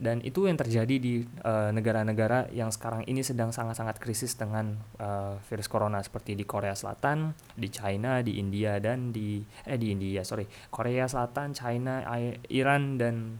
dan 0.01 0.25
itu 0.25 0.49
yang 0.49 0.57
terjadi 0.57 0.95
di 0.97 1.21
eh, 1.21 1.69
negara-negara 1.69 2.49
uh, 2.49 2.51
yang 2.51 2.73
sekarang 2.73 3.05
ini 3.05 3.21
sedang 3.21 3.53
sangat-sangat 3.53 4.01
krisis 4.01 4.33
dengan 4.33 4.73
uh, 4.97 5.37
virus 5.45 5.69
corona 5.69 6.01
seperti 6.01 6.33
di 6.33 6.49
Korea 6.49 6.73
Selatan, 6.73 7.37
di 7.53 7.69
China, 7.69 8.25
di 8.25 8.41
India 8.41 8.81
dan 8.81 9.13
di 9.13 9.45
eh 9.69 9.77
di 9.77 9.93
India 9.93 10.25
sorry 10.25 10.49
Korea 10.73 11.05
Selatan, 11.05 11.53
China, 11.53 12.01
Iran 12.49 12.97
dan 12.97 13.37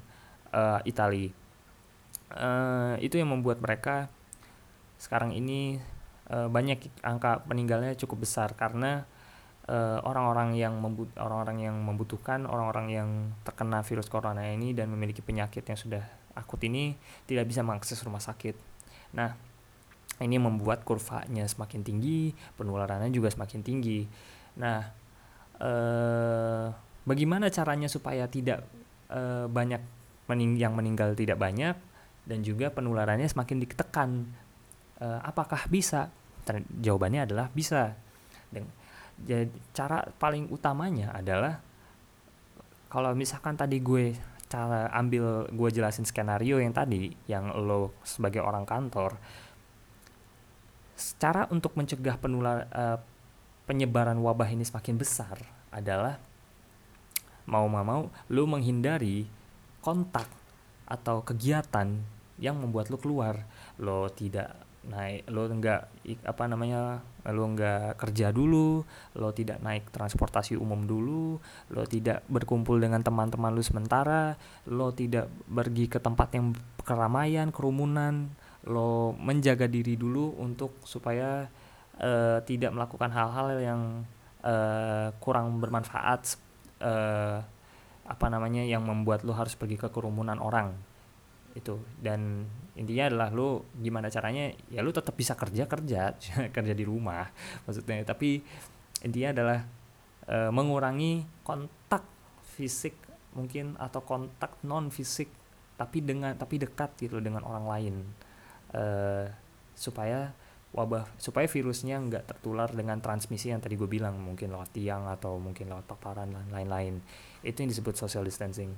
uh, 0.53 0.77
Italia. 0.85 1.33
Uh, 2.33 3.01
itu 3.01 3.17
yang 3.17 3.33
membuat 3.33 3.57
mereka 3.57 4.09
sekarang 5.01 5.33
ini 5.33 5.81
uh, 6.29 6.47
banyak 6.53 6.85
angka 7.01 7.41
meninggalnya 7.49 7.97
cukup 7.97 8.29
besar 8.29 8.53
karena 8.53 9.09
orang-orang 10.03 10.55
uh, 10.55 10.59
yang 10.59 10.75
orang-orang 11.15 11.57
yang 11.63 11.75
membutuhkan 11.79 12.43
orang-orang 12.43 12.87
yang 12.91 13.09
terkena 13.47 13.79
virus 13.79 14.11
corona 14.11 14.43
ini 14.43 14.75
dan 14.75 14.91
memiliki 14.91 15.23
penyakit 15.23 15.63
yang 15.63 15.79
sudah 15.79 16.03
akut 16.35 16.59
ini 16.65 16.97
tidak 17.23 17.47
bisa 17.47 17.63
mengakses 17.63 18.01
rumah 18.03 18.19
sakit. 18.19 18.57
Nah, 19.13 19.31
ini 20.21 20.37
membuat 20.37 20.85
kurvanya 20.85 21.45
semakin 21.45 21.81
tinggi, 21.81 22.33
penularannya 22.57 23.09
juga 23.13 23.29
semakin 23.33 23.61
tinggi. 23.61 24.05
Nah, 24.59 24.81
eh, 25.61 26.67
bagaimana 27.05 27.49
caranya 27.49 27.89
supaya 27.89 28.25
tidak 28.29 28.65
eh, 29.13 29.45
banyak 29.45 29.81
mening 30.29 30.57
yang 30.57 30.73
meninggal 30.73 31.13
tidak 31.13 31.37
banyak 31.37 31.75
dan 32.25 32.39
juga 32.41 32.73
penularannya 32.73 33.25
semakin 33.29 33.57
ditekan? 33.63 34.09
Eh, 35.01 35.19
apakah 35.23 35.65
bisa? 35.69 36.09
Jawabannya 36.83 37.29
adalah 37.29 37.47
bisa. 37.53 37.95
Dan 38.53 38.69
jadi 39.21 39.51
cara 39.75 40.07
paling 40.17 40.49
utamanya 40.49 41.13
adalah 41.13 41.61
kalau 42.89 43.13
misalkan 43.13 43.57
tadi 43.57 43.81
gue 43.81 44.13
cara 44.49 44.89
ambil 44.93 45.49
gue 45.49 45.69
jelasin 45.73 46.05
skenario 46.05 46.61
yang 46.61 46.73
tadi 46.73 47.09
yang 47.25 47.49
lo 47.53 47.97
sebagai 48.05 48.41
orang 48.45 48.69
kantor 48.69 49.17
cara 51.17 51.49
untuk 51.49 51.73
mencegah 51.73 52.21
penular 52.21 52.69
uh, 52.69 52.97
penyebaran 53.65 54.19
wabah 54.21 54.49
ini 54.53 54.61
semakin 54.61 54.95
besar 54.99 55.41
adalah 55.73 56.21
mau 57.49 57.65
mau 57.65 57.83
mau 57.83 58.03
lo 58.29 58.43
menghindari 58.45 59.25
kontak 59.83 60.29
atau 60.87 61.25
kegiatan 61.25 61.99
yang 62.39 62.55
membuat 62.57 62.87
lo 62.87 62.97
keluar. 62.97 63.43
Lo 63.77 64.07
tidak 64.07 64.62
naik 64.83 65.31
lo 65.31 65.47
enggak 65.47 65.87
apa 66.27 66.43
namanya 66.47 66.99
lo 67.31 67.43
enggak 67.47 67.95
kerja 67.95 68.35
dulu 68.35 68.83
lo 69.15 69.29
tidak 69.31 69.63
naik 69.63 69.87
transportasi 69.95 70.59
umum 70.59 70.83
dulu 70.83 71.39
lo 71.71 71.83
tidak 71.87 72.27
berkumpul 72.27 72.75
dengan 72.79 72.99
teman-teman 72.99 73.55
lo 73.55 73.63
sementara 73.63 74.35
lo 74.67 74.91
tidak 74.91 75.31
pergi 75.47 75.87
ke 75.87 76.03
tempat 76.03 76.35
yang 76.35 76.51
keramaian 76.83 77.55
kerumunan 77.55 78.27
lo 78.67 79.15
menjaga 79.15 79.67
diri 79.67 79.95
dulu 79.95 80.39
untuk 80.39 80.83
supaya 80.83 81.47
uh, 81.99 82.39
tidak 82.43 82.71
melakukan 82.71 83.11
hal-hal 83.11 83.47
yang 83.59 83.81
uh, 84.43 85.11
kurang 85.19 85.59
bermanfaat 85.59 86.39
uh, 86.79 87.43
apa 88.03 88.25
namanya 88.27 88.63
yang 88.67 88.83
membuat 88.83 89.23
lo 89.23 89.35
harus 89.35 89.55
pergi 89.55 89.79
ke 89.79 89.87
kerumunan 89.91 90.39
orang. 90.39 90.75
Itu 91.55 91.79
dan 91.99 92.47
intinya 92.73 93.05
adalah 93.05 93.29
lu 93.29 93.61
gimana 93.77 94.09
caranya 94.09 94.49
ya 94.73 94.81
lu 94.81 94.89
tetap 94.89 95.13
bisa 95.13 95.37
kerja 95.37 95.69
kerja 95.69 96.17
kerja 96.55 96.73
di 96.73 96.85
rumah 96.85 97.29
maksudnya. 97.65 98.01
Tapi 98.01 98.41
intinya 99.05 99.29
adalah 99.33 99.59
e, 100.25 100.37
mengurangi 100.49 101.43
kontak 101.45 102.03
fisik 102.57 102.97
mungkin 103.33 103.77
atau 103.77 104.01
kontak 104.05 104.61
non 104.65 104.93
fisik 104.93 105.29
tapi 105.73 106.05
dengan 106.05 106.37
tapi 106.37 106.61
dekat 106.61 106.97
gitu 106.97 107.21
dengan 107.21 107.45
orang 107.45 107.65
lain. 107.69 107.95
E, 108.73 108.83
supaya 109.73 110.33
wabah 110.73 111.05
supaya 111.21 111.45
virusnya 111.45 112.01
nggak 112.01 112.25
tertular 112.25 112.65
dengan 112.73 112.97
transmisi 112.97 113.53
yang 113.53 113.61
tadi 113.61 113.77
gue 113.77 113.85
bilang 113.85 114.17
mungkin 114.17 114.49
lewat 114.49 114.73
tiang 114.73 115.05
atau 115.05 115.37
mungkin 115.37 115.69
lewat 115.69 115.85
paparan 115.85 116.33
dan 116.33 116.49
lain-lain. 116.49 116.97
Itu 117.45 117.61
yang 117.61 117.69
disebut 117.69 117.93
social 117.93 118.25
distancing. 118.25 118.73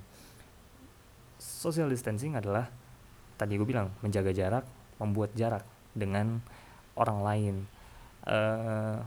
Social 1.40 1.88
distancing 1.88 2.36
adalah 2.36 2.68
tadi 3.36 3.60
gue 3.60 3.68
bilang 3.68 3.92
menjaga 4.00 4.32
jarak 4.32 4.66
membuat 5.00 5.36
jarak 5.36 5.64
dengan 5.92 6.40
orang 6.96 7.20
lain. 7.24 7.56
Uh, 8.26 9.00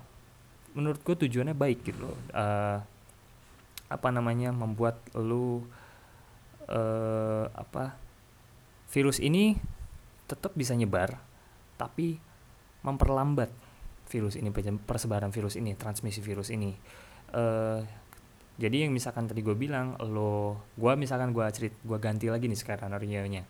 menurut 0.77 1.01
gue 1.03 1.17
tujuannya 1.27 1.57
baik 1.57 1.85
gitu 1.85 2.09
loh. 2.09 2.19
Uh, 2.33 2.79
apa 3.89 4.09
namanya 4.13 4.53
membuat 4.53 5.01
lu 5.17 5.65
uh, 6.69 7.45
apa 7.57 7.97
virus 8.93 9.17
ini 9.17 9.57
tetap 10.29 10.53
bisa 10.53 10.77
nyebar 10.77 11.17
tapi 11.81 12.21
memperlambat 12.85 13.49
virus 14.13 14.37
ini 14.37 14.53
persebaran 14.81 15.33
virus 15.33 15.57
ini 15.57 15.73
transmisi 15.73 16.21
virus 16.21 16.53
ini. 16.53 16.73
Uh, 17.33 17.81
jadi 18.59 18.89
yang 18.89 18.93
misalkan 18.93 19.31
tadi 19.31 19.41
gue 19.41 19.55
bilang 19.55 19.95
lo 20.03 20.59
gue 20.75 20.93
misalkan 20.99 21.31
gue 21.31 21.45
cerit 21.55 21.75
gue 21.79 21.99
ganti 22.01 22.27
lagi 22.27 22.51
nih 22.51 22.59
sekarang 22.59 22.91
nya 23.07 23.47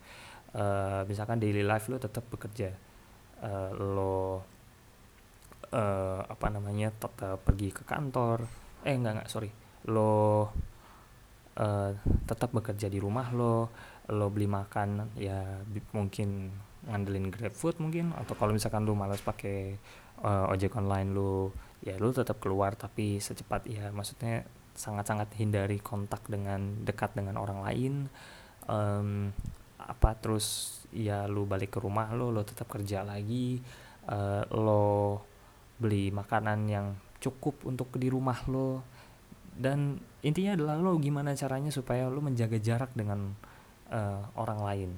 uh, 0.58 1.02
misalkan 1.06 1.38
daily 1.38 1.62
life 1.62 1.86
lo 1.86 2.02
tetap 2.02 2.26
bekerja. 2.26 2.74
Uh, 3.38 3.70
lo 3.78 4.16
uh, 5.70 6.20
apa 6.26 6.46
namanya 6.50 6.90
tetap 6.90 7.38
pergi 7.46 7.70
ke 7.70 7.86
kantor. 7.86 8.44
Eh 8.82 8.98
enggak 8.98 9.22
enggak 9.22 9.30
sorry. 9.30 9.50
Lo 9.86 10.10
uh, 10.10 11.90
tetap 12.26 12.50
bekerja 12.50 12.90
di 12.90 12.98
rumah 12.98 13.30
lo. 13.30 13.70
Lo 14.10 14.26
beli 14.32 14.50
makan 14.50 15.14
ya 15.20 15.62
mungkin 15.94 16.50
ngandelin 16.88 17.30
grab 17.30 17.54
food 17.54 17.78
mungkin. 17.78 18.10
Atau 18.18 18.34
kalau 18.34 18.50
misalkan 18.50 18.82
lo 18.82 18.98
malas 18.98 19.22
pakai 19.22 19.78
uh, 20.26 20.50
ojek 20.50 20.74
online 20.74 21.14
lo 21.14 21.54
ya 21.86 21.94
lo 22.02 22.10
tetap 22.10 22.42
keluar. 22.42 22.74
Tapi 22.74 23.22
secepat 23.22 23.70
ya 23.70 23.94
maksudnya 23.94 24.42
sangat-sangat 24.78 25.34
hindari 25.42 25.82
kontak 25.82 26.22
dengan 26.26 26.82
dekat 26.82 27.14
dengan 27.14 27.38
orang 27.38 27.62
lain. 27.66 27.94
Um, 28.68 29.34
apa 29.78 30.18
terus 30.18 30.78
ya 30.90 31.30
lu 31.30 31.46
balik 31.46 31.76
ke 31.76 31.78
rumah 31.78 32.10
lo 32.16 32.34
lo 32.34 32.42
tetap 32.42 32.66
kerja 32.66 33.06
lagi 33.06 33.62
uh, 34.08 34.42
lo 34.50 35.22
beli 35.78 36.10
makanan 36.10 36.66
yang 36.66 36.86
cukup 37.22 37.66
untuk 37.66 37.94
di 37.98 38.10
rumah 38.10 38.38
lo. 38.50 38.82
Dan 39.58 39.98
intinya 40.22 40.54
adalah 40.54 40.78
lo 40.78 40.98
gimana 40.98 41.34
caranya 41.34 41.70
supaya 41.74 42.06
lo 42.06 42.22
menjaga 42.22 42.58
jarak 42.58 42.94
dengan 42.94 43.34
uh, 43.90 44.22
orang 44.38 44.60
lain. 44.62 44.90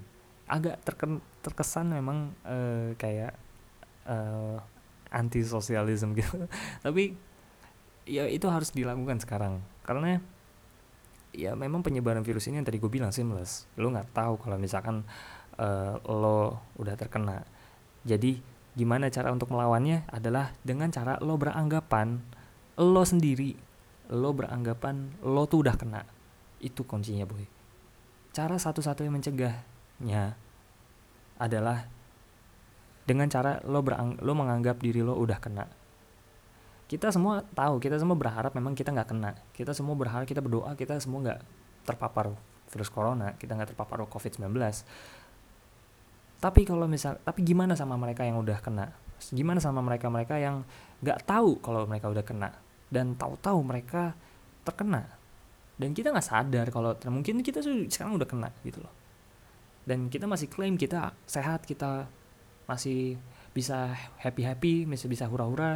Agak 0.50 0.80
terken 0.84 1.20
terkesan 1.40 1.92
memang 1.96 2.36
uh, 2.44 2.92
kayak 3.00 3.32
uh, 4.04 4.60
anti 5.08 5.40
sosialisme 5.44 6.12
gitu. 6.12 6.44
Tapi 6.84 7.16
ya 8.04 8.28
itu 8.28 8.46
harus 8.52 8.72
dilakukan 8.72 9.20
sekarang. 9.24 9.64
Karena 9.84 10.20
ya 11.30 11.54
memang 11.54 11.82
penyebaran 11.82 12.26
virus 12.26 12.50
ini 12.50 12.58
yang 12.58 12.66
tadi 12.66 12.82
gue 12.82 12.90
bilang 12.90 13.14
seamless 13.14 13.70
lo 13.78 13.90
nggak 13.94 14.10
tahu 14.10 14.34
kalau 14.42 14.58
misalkan 14.58 15.06
uh, 15.60 16.00
lo 16.08 16.64
udah 16.80 16.94
terkena. 16.96 17.44
Jadi 18.02 18.40
gimana 18.74 19.12
cara 19.12 19.28
untuk 19.28 19.52
melawannya 19.52 20.08
adalah 20.08 20.56
dengan 20.64 20.88
cara 20.88 21.20
lo 21.20 21.36
beranggapan 21.36 22.18
lo 22.80 23.02
sendiri. 23.04 23.54
Lo 24.10 24.34
beranggapan 24.34 25.22
lo 25.22 25.46
tuh 25.46 25.62
udah 25.62 25.76
kena. 25.76 26.02
Itu 26.58 26.82
kuncinya 26.88 27.28
boy. 27.28 27.46
Cara 28.32 28.56
satu-satunya 28.56 29.12
mencegahnya 29.12 30.34
adalah 31.40 31.88
dengan 33.04 33.26
cara 33.26 33.58
lo 33.66 33.80
berang 33.82 34.20
lo 34.22 34.32
menganggap 34.36 34.78
diri 34.78 35.02
lo 35.02 35.18
udah 35.18 35.38
kena 35.40 35.79
kita 36.90 37.14
semua 37.14 37.46
tahu 37.54 37.78
kita 37.78 38.02
semua 38.02 38.18
berharap 38.18 38.50
memang 38.50 38.74
kita 38.74 38.90
nggak 38.90 39.14
kena. 39.14 39.38
Kita 39.54 39.70
semua 39.70 39.94
berharap 39.94 40.26
kita 40.26 40.42
berdoa 40.42 40.74
kita 40.74 40.98
semua 40.98 41.22
nggak 41.22 41.40
terpapar 41.86 42.34
virus 42.70 42.90
corona 42.90 43.34
kita 43.34 43.54
nggak 43.58 43.74
terpapar 43.74 44.06
covid 44.06 44.30
19 44.38 44.46
tapi 46.40 46.64
kalau 46.64 46.88
misal 46.88 47.20
tapi 47.20 47.44
gimana 47.44 47.76
sama 47.76 48.00
mereka 48.00 48.24
yang 48.24 48.40
udah 48.40 48.56
kena? 48.64 48.96
Gimana 49.28 49.60
sama 49.60 49.84
mereka 49.84 50.08
mereka 50.08 50.40
yang 50.40 50.64
nggak 51.04 51.28
tahu 51.28 51.60
kalau 51.60 51.84
mereka 51.84 52.08
udah 52.08 52.24
kena? 52.24 52.50
Dan 52.88 53.12
tahu-tahu 53.12 53.60
mereka 53.60 54.16
terkena. 54.64 55.04
Dan 55.76 55.92
kita 55.92 56.16
nggak 56.16 56.24
sadar 56.24 56.66
kalau 56.72 56.96
mungkin 57.12 57.44
kita 57.44 57.60
sekarang 57.60 58.16
udah 58.16 58.24
kena 58.24 58.48
gitu 58.64 58.80
loh. 58.80 58.92
Dan 59.84 60.08
kita 60.08 60.24
masih 60.24 60.48
klaim 60.48 60.80
kita 60.80 61.12
sehat 61.28 61.68
kita 61.68 62.08
masih 62.64 63.20
bisa 63.52 63.92
happy 64.24 64.42
happy 64.48 64.74
masih 64.88 65.12
bisa 65.12 65.28
hura 65.28 65.44
hura 65.44 65.72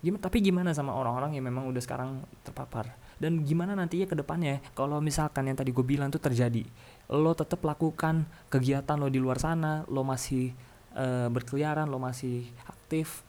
gimana 0.00 0.22
tapi 0.24 0.40
gimana 0.40 0.72
sama 0.72 0.96
orang-orang 0.96 1.36
yang 1.36 1.44
memang 1.44 1.68
udah 1.68 1.82
sekarang 1.84 2.24
terpapar? 2.40 2.96
Dan 3.20 3.44
gimana 3.44 3.76
nantinya 3.76 4.08
ke 4.08 4.16
depannya? 4.16 4.64
Kalau 4.72 4.96
misalkan 5.04 5.44
yang 5.44 5.56
tadi 5.60 5.76
gue 5.76 5.84
bilang 5.84 6.08
tuh 6.08 6.24
terjadi 6.24 6.64
lo 7.10 7.34
tetap 7.34 7.60
lakukan 7.66 8.22
kegiatan 8.46 8.94
lo 8.94 9.10
di 9.10 9.18
luar 9.18 9.42
sana 9.42 9.82
lo 9.90 10.06
masih 10.06 10.54
uh, 10.94 11.26
berkeliaran 11.26 11.90
lo 11.90 11.98
masih 11.98 12.46
aktif 12.70 13.26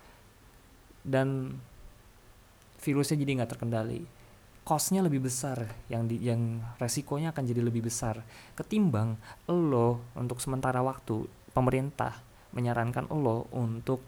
dan 1.02 1.58
virusnya 2.80 3.18
jadi 3.18 3.42
nggak 3.42 3.52
terkendali. 3.58 4.06
Costnya 4.62 5.02
lebih 5.02 5.26
besar 5.26 5.66
yang 5.90 6.06
di 6.06 6.22
yang 6.22 6.62
resikonya 6.78 7.34
akan 7.34 7.44
jadi 7.44 7.66
lebih 7.66 7.90
besar. 7.90 8.22
Ketimbang 8.54 9.18
lo 9.50 10.06
untuk 10.14 10.38
sementara 10.38 10.86
waktu 10.86 11.26
pemerintah 11.52 12.22
menyarankan 12.54 13.10
lo 13.10 13.50
untuk 13.52 14.06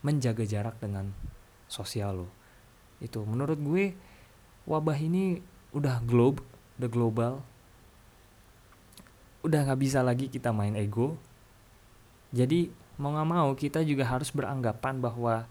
menjaga 0.00 0.48
jarak 0.48 0.80
dengan 0.80 1.12
sosial 1.68 2.24
lo. 2.24 2.28
Itu 2.98 3.22
menurut 3.22 3.60
gue 3.60 3.94
wabah 4.66 4.98
ini 4.98 5.38
udah 5.70 6.02
globe 6.02 6.42
udah 6.78 6.90
global. 6.90 7.32
Udah 9.42 9.60
nggak 9.66 9.80
bisa 9.80 10.02
lagi 10.02 10.26
kita 10.26 10.50
main 10.50 10.74
ego. 10.74 11.14
Jadi 12.34 12.70
mau 12.98 13.14
nggak 13.14 13.28
mau 13.28 13.48
kita 13.54 13.86
juga 13.86 14.02
harus 14.08 14.34
beranggapan 14.34 14.98
bahwa 14.98 15.46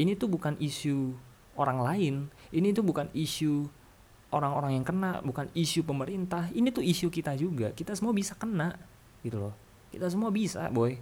ini 0.00 0.16
tuh 0.16 0.32
bukan 0.32 0.56
isu 0.56 1.12
orang 1.56 1.80
lain 1.80 2.14
ini 2.52 2.72
tuh 2.72 2.84
bukan 2.84 3.08
isu 3.16 3.68
orang-orang 4.32 4.76
yang 4.80 4.84
kena 4.84 5.24
bukan 5.24 5.48
isu 5.56 5.84
pemerintah 5.84 6.52
ini 6.52 6.68
tuh 6.68 6.84
isu 6.84 7.08
kita 7.08 7.36
juga. 7.36 7.72
Kita 7.72 7.96
semua 7.96 8.12
bisa 8.12 8.36
kena 8.36 8.76
gitu 9.24 9.40
loh. 9.40 9.54
Kita 9.88 10.06
semua 10.12 10.28
bisa 10.28 10.68
boy. 10.68 10.98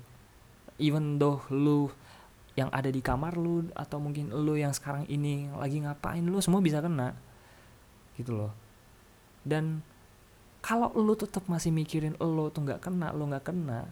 Even 0.79 1.19
though 1.23 1.43
lu 1.51 1.91
yang 2.55 2.71
ada 2.71 2.87
di 2.87 3.03
kamar 3.03 3.35
lu 3.35 3.67
atau 3.75 3.99
mungkin 3.99 4.31
lu 4.31 4.55
yang 4.55 4.71
sekarang 4.71 5.11
ini 5.11 5.51
lagi 5.59 5.83
ngapain 5.83 6.23
lu 6.23 6.39
semua 6.39 6.63
bisa 6.63 6.79
kena 6.79 7.15
gitu 8.15 8.35
loh. 8.35 8.53
Dan 9.43 9.83
kalau 10.63 10.95
lo 10.95 11.19
tetap 11.19 11.45
masih 11.51 11.75
mikirin 11.75 12.15
lo 12.23 12.49
tuh 12.49 12.63
nggak 12.63 12.81
kena 12.81 13.13
lo 13.13 13.29
nggak 13.29 13.45
kena 13.45 13.85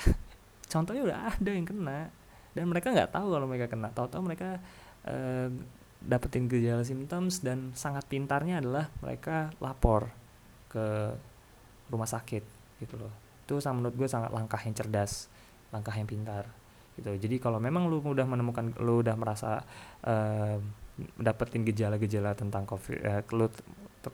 contohnya 0.72 1.02
udah 1.04 1.18
ada 1.36 1.50
yang 1.52 1.68
kena. 1.68 2.10
Dan 2.54 2.70
mereka 2.70 2.94
nggak 2.94 3.10
tahu 3.10 3.28
kalau 3.34 3.46
mereka 3.50 3.66
kena. 3.66 3.90
Tahu-tahu 3.90 4.22
mereka 4.22 4.62
uh, 5.10 5.50
dapetin 6.04 6.46
gejala 6.46 6.84
symptoms 6.86 7.42
dan 7.42 7.74
sangat 7.74 8.06
pintarnya 8.06 8.62
adalah 8.62 8.92
mereka 9.02 9.50
lapor 9.58 10.12
ke 10.70 11.12
rumah 11.90 12.08
sakit 12.08 12.42
gitu 12.82 12.94
loh. 12.98 13.12
Itu 13.44 13.58
sama 13.58 13.82
menurut 13.82 13.96
gue 13.98 14.08
sangat 14.08 14.30
langkah 14.30 14.60
yang 14.62 14.74
cerdas 14.74 15.28
langkah 15.74 15.94
yang 15.98 16.06
pintar 16.06 16.46
gitu. 16.94 17.10
Jadi 17.18 17.42
kalau 17.42 17.58
memang 17.58 17.90
lu 17.90 17.98
udah 17.98 18.22
menemukan 18.22 18.70
lu 18.78 19.02
udah 19.02 19.18
merasa 19.18 19.66
uh, 20.06 20.56
dapetin 21.18 21.66
gejala-gejala 21.66 22.38
tentang 22.38 22.62
covid 22.70 23.02
eh, 23.02 23.22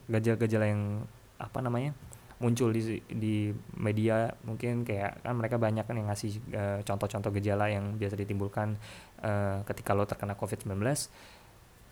gejala-gejala 0.09 0.65
yang 0.65 1.05
apa 1.37 1.61
namanya 1.61 1.93
muncul 2.41 2.73
di 2.73 3.05
di 3.05 3.53
media 3.77 4.33
mungkin 4.49 4.81
kayak 4.81 5.21
kan 5.21 5.37
mereka 5.37 5.61
banyak 5.61 5.85
kan 5.85 5.93
yang 5.93 6.09
ngasih 6.09 6.41
uh, 6.57 6.81
contoh-contoh 6.81 7.37
gejala 7.37 7.69
yang 7.69 8.01
biasa 8.01 8.17
ditimbulkan 8.17 8.81
uh, 9.21 9.61
ketika 9.69 9.93
lo 9.93 10.09
terkena 10.09 10.33
covid-19 10.41 10.73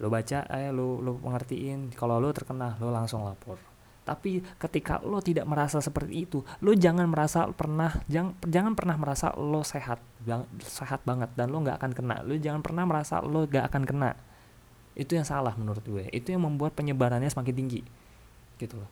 lo 0.00 0.08
baca 0.08 0.48
eh 0.48 0.72
lo 0.72 1.04
lo 1.04 1.20
pengertiin 1.20 1.92
kalau 1.92 2.16
lo 2.16 2.32
terkena 2.32 2.80
lo 2.80 2.88
langsung 2.88 3.28
lapor 3.28 3.60
tapi 4.09 4.41
ketika 4.57 5.05
lo 5.05 5.21
tidak 5.21 5.45
merasa 5.45 5.85
seperti 5.85 6.25
itu 6.25 6.41
lo 6.65 6.73
jangan 6.73 7.05
merasa 7.05 7.45
pernah 7.53 7.93
jangan 8.09 8.33
jangan 8.49 8.73
pernah 8.73 8.97
merasa 8.97 9.37
lo 9.37 9.61
sehat 9.61 10.00
sehat 10.65 11.00
banget 11.07 11.31
dan 11.38 11.49
lo 11.49 11.62
nggak 11.62 11.79
akan 11.81 11.93
kena. 11.95 12.17
Lo 12.27 12.35
jangan 12.37 12.61
pernah 12.61 12.85
merasa 12.85 13.23
lo 13.23 13.47
nggak 13.47 13.64
akan 13.71 13.83
kena. 13.87 14.11
Itu 14.99 15.14
yang 15.14 15.27
salah 15.27 15.55
menurut 15.55 15.85
gue. 15.87 16.11
Itu 16.11 16.35
yang 16.35 16.44
membuat 16.44 16.75
penyebarannya 16.75 17.31
semakin 17.31 17.55
tinggi. 17.55 17.81
Gitu 18.59 18.75
loh. 18.75 18.90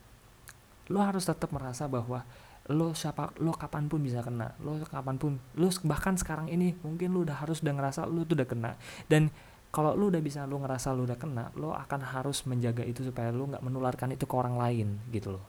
Lo 0.88 1.02
harus 1.02 1.26
tetap 1.26 1.50
merasa 1.50 1.90
bahwa 1.90 2.22
lo 2.66 2.94
siapa 2.98 3.30
lo 3.42 3.54
kapan 3.54 3.90
pun 3.90 4.00
bisa 4.02 4.22
kena. 4.22 4.54
Lo 4.62 4.78
kapan 4.86 5.18
pun 5.18 5.42
lo 5.58 5.68
bahkan 5.82 6.14
sekarang 6.14 6.46
ini 6.46 6.78
mungkin 6.86 7.10
lo 7.10 7.26
udah 7.26 7.42
harus 7.42 7.60
udah 7.60 7.74
ngerasa 7.74 8.06
lo 8.06 8.22
tuh 8.22 8.38
udah 8.38 8.48
kena. 8.48 8.72
Dan 9.10 9.34
kalau 9.76 9.92
lo 9.92 10.08
udah 10.08 10.24
bisa 10.24 10.48
lo 10.48 10.56
ngerasa 10.56 10.96
lo 10.96 11.04
udah 11.04 11.20
kena 11.20 11.52
lo 11.60 11.76
akan 11.76 12.00
harus 12.00 12.48
menjaga 12.48 12.80
itu 12.80 13.04
supaya 13.04 13.28
lo 13.28 13.44
nggak 13.44 13.60
menularkan 13.60 14.16
itu 14.16 14.24
ke 14.24 14.32
orang 14.32 14.56
lain 14.56 14.96
gitu 15.12 15.36
loh. 15.36 15.44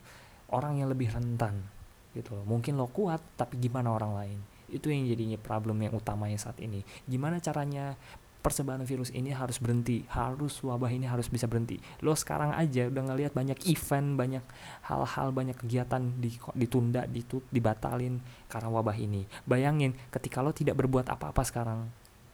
Orang 0.52 0.76
yang 0.76 0.92
lebih 0.92 1.08
rentan 1.08 1.64
gitu 2.12 2.36
loh. 2.36 2.44
Mungkin 2.44 2.76
lo 2.76 2.92
kuat 2.92 3.24
tapi 3.40 3.56
gimana 3.56 3.88
orang 3.88 4.12
lain? 4.12 4.38
Itu 4.68 4.92
yang 4.92 5.08
jadinya 5.08 5.40
problem 5.40 5.80
yang 5.80 5.96
utamanya 5.96 6.36
saat 6.36 6.60
ini. 6.60 6.84
Gimana 7.08 7.40
caranya 7.40 7.96
persebaran 8.44 8.84
virus 8.84 9.08
ini 9.16 9.32
harus 9.32 9.56
berhenti? 9.56 10.04
Harus 10.12 10.60
wabah 10.60 10.92
ini 10.92 11.08
harus 11.08 11.32
bisa 11.32 11.48
berhenti? 11.48 11.80
Lo 12.04 12.12
sekarang 12.12 12.52
aja 12.52 12.84
udah 12.84 13.08
ngelihat 13.08 13.32
banyak 13.32 13.64
event 13.64 14.20
banyak 14.20 14.44
hal-hal 14.92 15.32
banyak 15.32 15.56
kegiatan 15.56 16.04
di, 16.20 16.36
ditunda 16.52 17.08
ditut 17.08 17.48
dibatalin 17.48 18.20
karena 18.52 18.68
wabah 18.68 18.96
ini. 19.00 19.24
Bayangin 19.48 19.96
ketika 20.12 20.44
lo 20.44 20.52
tidak 20.52 20.76
berbuat 20.76 21.08
apa-apa 21.08 21.40
sekarang 21.48 21.88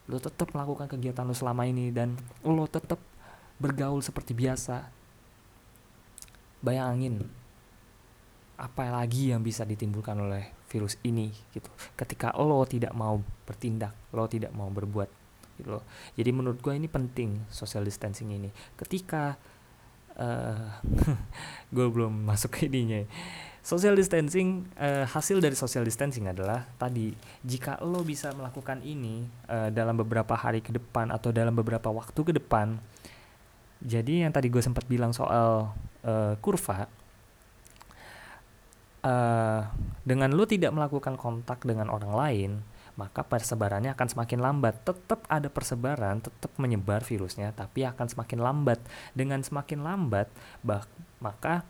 lo 0.04 0.20
tetap 0.20 0.52
melakukan 0.52 0.86
kegiatan 0.90 1.24
lo 1.24 1.32
selama 1.32 1.64
ini 1.64 1.88
dan 1.88 2.16
lo 2.44 2.64
tetap 2.68 3.00
bergaul 3.56 4.04
seperti 4.04 4.36
biasa. 4.36 4.90
Bayangin 6.64 7.20
apa 8.54 8.88
lagi 8.88 9.34
yang 9.34 9.42
bisa 9.44 9.66
ditimbulkan 9.66 10.16
oleh 10.20 10.54
virus 10.70 10.96
ini 11.04 11.32
gitu. 11.52 11.68
Ketika 11.96 12.32
lo 12.36 12.64
tidak 12.64 12.92
mau 12.96 13.20
bertindak 13.44 13.92
lo 14.14 14.24
tidak 14.30 14.52
mau 14.52 14.68
berbuat 14.72 15.10
gitu 15.60 15.78
loh. 15.78 15.84
Jadi 16.18 16.30
menurut 16.34 16.58
gue 16.58 16.74
ini 16.74 16.90
penting 16.90 17.46
social 17.50 17.86
distancing 17.86 18.32
ini. 18.34 18.50
Ketika 18.74 19.38
uh, 20.18 20.58
eh, 20.86 21.16
gue 21.74 21.86
belum 21.88 22.26
masuk 22.26 22.58
ke 22.58 22.60
ininya. 22.66 23.02
Social 23.64 23.96
distancing 23.96 24.68
uh, 24.76 25.08
hasil 25.08 25.40
dari 25.40 25.56
social 25.56 25.88
distancing 25.88 26.28
adalah 26.28 26.68
tadi 26.76 27.16
jika 27.40 27.80
lo 27.80 28.04
bisa 28.04 28.28
melakukan 28.36 28.84
ini 28.84 29.24
uh, 29.48 29.72
dalam 29.72 29.96
beberapa 29.96 30.36
hari 30.36 30.60
ke 30.60 30.68
depan 30.68 31.08
atau 31.08 31.32
dalam 31.32 31.56
beberapa 31.56 31.88
waktu 31.88 32.20
ke 32.20 32.32
depan 32.36 32.76
jadi 33.84 34.28
yang 34.28 34.32
tadi 34.32 34.48
gue 34.48 34.64
sempat 34.64 34.88
bilang 34.88 35.12
soal 35.12 35.72
uh, 36.04 36.34
kurva 36.40 36.88
uh, 39.04 39.60
dengan 40.04 40.32
lo 40.32 40.44
tidak 40.48 40.72
melakukan 40.72 41.20
kontak 41.20 41.64
dengan 41.68 41.92
orang 41.92 42.12
lain 42.16 42.50
maka 42.94 43.26
persebarannya 43.26 43.90
akan 43.94 44.08
semakin 44.10 44.38
lambat. 44.38 44.74
Tetap 44.86 45.26
ada 45.26 45.50
persebaran, 45.50 46.22
tetap 46.22 46.54
menyebar 46.56 47.02
virusnya, 47.02 47.50
tapi 47.50 47.82
akan 47.82 48.06
semakin 48.06 48.38
lambat. 48.38 48.78
Dengan 49.12 49.42
semakin 49.42 49.82
lambat, 49.82 50.30
bah, 50.62 50.86
maka 51.18 51.66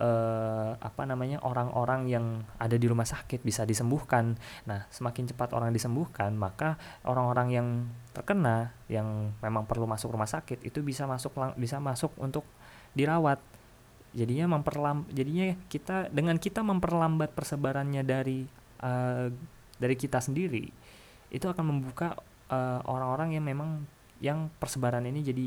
eh, 0.00 0.70
apa 0.78 1.02
namanya 1.04 1.42
orang-orang 1.44 2.08
yang 2.08 2.26
ada 2.56 2.78
di 2.78 2.86
rumah 2.86 3.04
sakit 3.04 3.42
bisa 3.42 3.66
disembuhkan. 3.66 4.38
Nah, 4.64 4.86
semakin 4.88 5.28
cepat 5.34 5.52
orang 5.52 5.74
disembuhkan, 5.74 6.32
maka 6.38 6.80
orang-orang 7.04 7.48
yang 7.50 7.68
terkena, 8.16 8.72
yang 8.86 9.34
memang 9.44 9.66
perlu 9.66 9.84
masuk 9.84 10.14
rumah 10.14 10.30
sakit 10.30 10.64
itu 10.64 10.80
bisa 10.80 11.04
masuk 11.04 11.34
bisa 11.58 11.82
masuk 11.82 12.14
untuk 12.16 12.46
dirawat. 12.96 13.42
Jadinya 14.10 14.58
memperlam, 14.58 15.06
jadinya 15.14 15.54
kita 15.70 16.10
dengan 16.10 16.34
kita 16.34 16.66
memperlambat 16.66 17.30
persebarannya 17.30 18.02
dari 18.02 18.42
uh, 18.82 19.30
dari 19.80 19.96
kita 19.96 20.20
sendiri 20.20 20.68
itu 21.32 21.46
akan 21.48 21.64
membuka 21.64 22.14
uh, 22.52 22.84
orang-orang 22.84 23.38
yang 23.38 23.44
memang 23.46 23.86
yang 24.20 24.52
persebaran 24.60 25.02
ini 25.08 25.24
jadi 25.24 25.46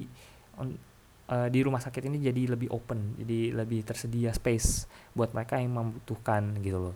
uh, 1.29 1.47
di 1.47 1.59
rumah 1.61 1.79
sakit 1.79 2.09
ini 2.09 2.17
jadi 2.19 2.57
lebih 2.57 2.73
open 2.73 3.19
jadi 3.21 3.53
lebih 3.53 3.85
tersedia 3.85 4.33
space 4.33 4.89
buat 5.13 5.31
mereka 5.31 5.61
yang 5.61 5.77
membutuhkan 5.77 6.57
gitu 6.63 6.91
loh. 6.91 6.95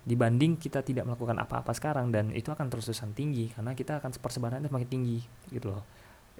Dibanding 0.00 0.56
kita 0.56 0.80
tidak 0.80 1.04
melakukan 1.04 1.36
apa-apa 1.36 1.76
sekarang 1.76 2.08
dan 2.08 2.32
itu 2.32 2.48
akan 2.48 2.72
terus-terusan 2.72 3.12
tinggi 3.12 3.52
karena 3.52 3.76
kita 3.76 4.00
akan 4.00 4.16
persebarannya 4.16 4.70
semakin 4.72 4.88
tinggi 4.88 5.18
gitu 5.52 5.76
loh. 5.76 5.84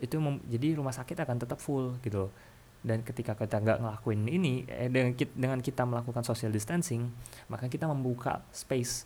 Itu 0.01 0.17
jadi 0.49 0.81
rumah 0.81 0.97
sakit 0.97 1.29
akan 1.29 1.37
tetap 1.37 1.61
full 1.61 2.01
gitu 2.01 2.29
loh. 2.29 2.33
Dan 2.81 3.05
ketika 3.05 3.37
kita 3.37 3.61
nggak 3.61 3.85
ngelakuin 3.85 4.25
ini 4.25 4.65
eh, 4.65 4.89
dengan 4.89 5.13
kita, 5.13 5.33
dengan 5.37 5.61
kita 5.61 5.85
melakukan 5.85 6.25
social 6.25 6.49
distancing 6.49 7.13
maka 7.53 7.69
kita 7.69 7.85
membuka 7.85 8.41
space 8.57 9.05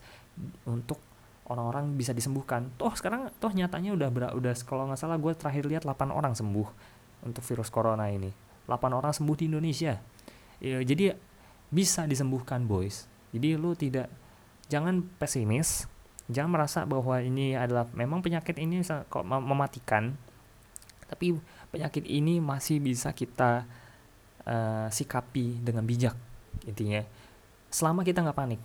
untuk 0.71 1.03
orang-orang 1.49 1.93
bisa 1.97 2.17
disembuhkan. 2.17 2.73
Toh 2.81 2.93
sekarang 2.97 3.29
toh 3.37 3.53
nyatanya 3.53 3.93
udah 3.93 4.09
ber, 4.09 4.25
udah 4.33 4.55
kalau 4.65 4.89
nggak 4.89 5.01
salah 5.01 5.21
gue 5.21 5.33
terakhir 5.37 5.65
lihat 5.69 5.83
8 5.85 6.09
orang 6.09 6.33
sembuh 6.33 6.69
untuk 7.29 7.45
virus 7.45 7.69
corona 7.69 8.09
ini. 8.09 8.33
8 8.65 8.93
orang 8.97 9.13
sembuh 9.13 9.37
di 9.37 9.45
Indonesia. 9.53 10.01
Ya, 10.63 10.81
jadi 10.81 11.13
bisa 11.69 12.09
disembuhkan 12.09 12.65
boys. 12.65 13.05
Jadi 13.35 13.59
lu 13.59 13.77
tidak 13.77 14.09
jangan 14.73 15.05
pesimis, 15.21 15.85
jangan 16.31 16.51
merasa 16.55 16.89
bahwa 16.89 17.21
ini 17.21 17.53
adalah 17.59 17.91
memang 17.93 18.25
penyakit 18.25 18.57
ini 18.57 18.81
kok 18.85 19.27
mematikan. 19.27 20.17
Tapi 21.05 21.37
penyakit 21.69 22.09
ini 22.09 22.41
masih 22.41 22.81
bisa 22.81 23.13
kita 23.13 23.69
uh, 24.49 24.89
sikapi 24.89 25.61
dengan 25.61 25.85
bijak 25.85 26.17
intinya. 26.65 27.05
Selama 27.69 28.07
kita 28.07 28.25
nggak 28.25 28.39
panik, 28.39 28.61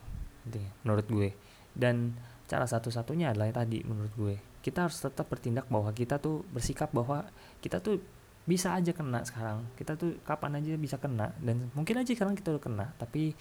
intinya 0.48 0.72
menurut 0.86 1.06
gue. 1.10 1.30
Dan 1.76 2.16
cara 2.50 2.66
satu-satunya 2.66 3.32
adalah 3.32 3.54
tadi 3.54 3.86
menurut 3.86 4.14
gue. 4.18 4.36
Kita 4.66 4.90
harus 4.90 4.98
tetap 4.98 5.30
bertindak 5.30 5.70
bahwa 5.70 5.94
kita 5.94 6.18
tuh 6.18 6.42
bersikap 6.50 6.90
bahwa 6.90 7.30
kita 7.62 7.78
tuh 7.78 8.02
bisa 8.50 8.74
aja 8.74 8.90
kena 8.90 9.22
sekarang. 9.22 9.62
Kita 9.78 9.94
tuh 9.94 10.18
kapan 10.26 10.58
aja 10.58 10.74
bisa 10.74 10.98
kena 10.98 11.30
dan 11.38 11.70
mungkin 11.78 12.02
aja 12.02 12.10
sekarang 12.10 12.34
kita 12.34 12.58
udah 12.58 12.64
kena 12.66 12.86
tapi 12.98 13.38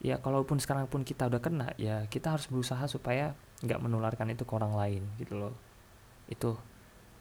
ya 0.00 0.16
kalaupun 0.16 0.56
sekarang 0.56 0.88
pun 0.88 1.04
kita 1.04 1.28
udah 1.28 1.40
kena 1.40 1.72
ya 1.76 2.08
kita 2.08 2.32
harus 2.32 2.48
berusaha 2.48 2.84
supaya 2.88 3.36
nggak 3.64 3.80
menularkan 3.80 4.32
itu 4.32 4.48
ke 4.48 4.52
orang 4.56 4.72
lain 4.72 5.02
gitu 5.20 5.36
loh. 5.36 5.54
Itu. 6.24 6.56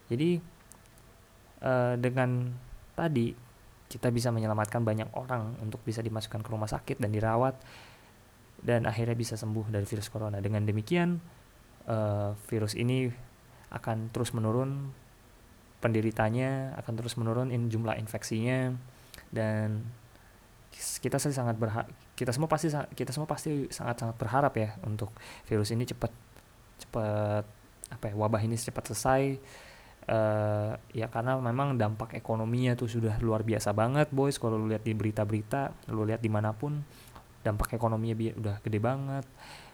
Jadi 0.07 0.39
uh, 1.59 1.99
dengan 1.99 2.47
tadi 2.95 3.35
kita 3.91 4.09
bisa 4.09 4.33
menyelamatkan 4.33 4.81
banyak 4.81 5.11
orang 5.13 5.59
untuk 5.61 5.83
bisa 5.85 6.01
dimasukkan 6.01 6.41
ke 6.41 6.49
rumah 6.49 6.65
sakit 6.65 6.97
dan 6.97 7.13
dirawat 7.13 7.53
dan 8.63 8.87
akhirnya 8.87 9.13
bisa 9.13 9.35
sembuh 9.35 9.69
dari 9.69 9.83
virus 9.83 10.07
corona. 10.07 10.39
Dengan 10.39 10.63
demikian, 10.63 11.19
uh, 11.91 12.31
virus 12.47 12.73
ini 12.79 13.11
akan 13.75 14.09
terus 14.15 14.31
menurun, 14.31 14.89
penderitanya 15.83 16.79
akan 16.79 16.93
terus 16.95 17.19
menurun 17.19 17.51
in 17.51 17.67
jumlah 17.67 17.99
infeksinya 17.99 18.71
dan 19.35 19.83
kita 20.73 21.19
sih 21.19 21.35
sangat 21.35 21.59
berharap 21.59 21.91
kita 22.15 22.31
semua 22.31 22.49
pasti 22.49 22.71
kita 22.95 23.11
semua 23.11 23.27
pasti 23.27 23.67
sangat 23.69 23.99
sangat 23.99 24.15
berharap 24.15 24.53
ya 24.55 24.79
untuk 24.87 25.11
virus 25.45 25.69
ini 25.75 25.85
cepat 25.85 26.09
cepat 26.81 27.43
apa 27.93 28.05
ya 28.09 28.15
wabah 28.17 28.41
ini 28.41 28.57
cepat 28.57 28.89
selesai 28.89 29.37
uh, 30.09 30.73
ya 30.95 31.11
karena 31.11 31.37
memang 31.37 31.77
dampak 31.77 32.17
ekonominya 32.17 32.73
tuh 32.73 32.89
sudah 32.89 33.19
luar 33.21 33.45
biasa 33.45 33.75
banget 33.75 34.09
boys 34.09 34.41
kalau 34.41 34.57
lu 34.57 34.71
lihat 34.71 34.81
di 34.81 34.97
berita-berita 34.97 35.91
lu 35.93 36.07
lihat 36.07 36.23
di 36.23 36.31
mana 36.31 36.55
pun 36.55 36.81
dampak 37.43 37.75
ekonominya 37.75 38.15
udah 38.39 38.55
gede 38.63 38.79
banget. 38.79 39.25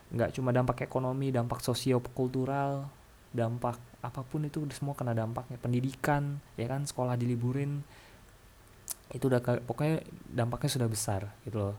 Nggak 0.09 0.35
cuma 0.35 0.49
dampak 0.49 0.83
ekonomi 0.83 1.29
dampak 1.29 1.61
sosio 1.61 2.01
kultural 2.01 2.89
dampak 3.29 3.77
apa 4.01 4.25
pun 4.25 4.41
itu 4.45 4.65
semua 4.73 4.97
kena 4.97 5.13
dampaknya. 5.13 5.61
Pendidikan 5.61 6.41
ya 6.57 6.65
kan 6.65 6.83
sekolah 6.83 7.15
diliburin 7.15 7.85
itu 9.09 9.25
udah 9.25 9.41
pokoknya 9.65 10.05
dampaknya 10.29 10.69
sudah 10.69 10.89
besar 10.89 11.21
gitu 11.45 11.71
loh. 11.71 11.77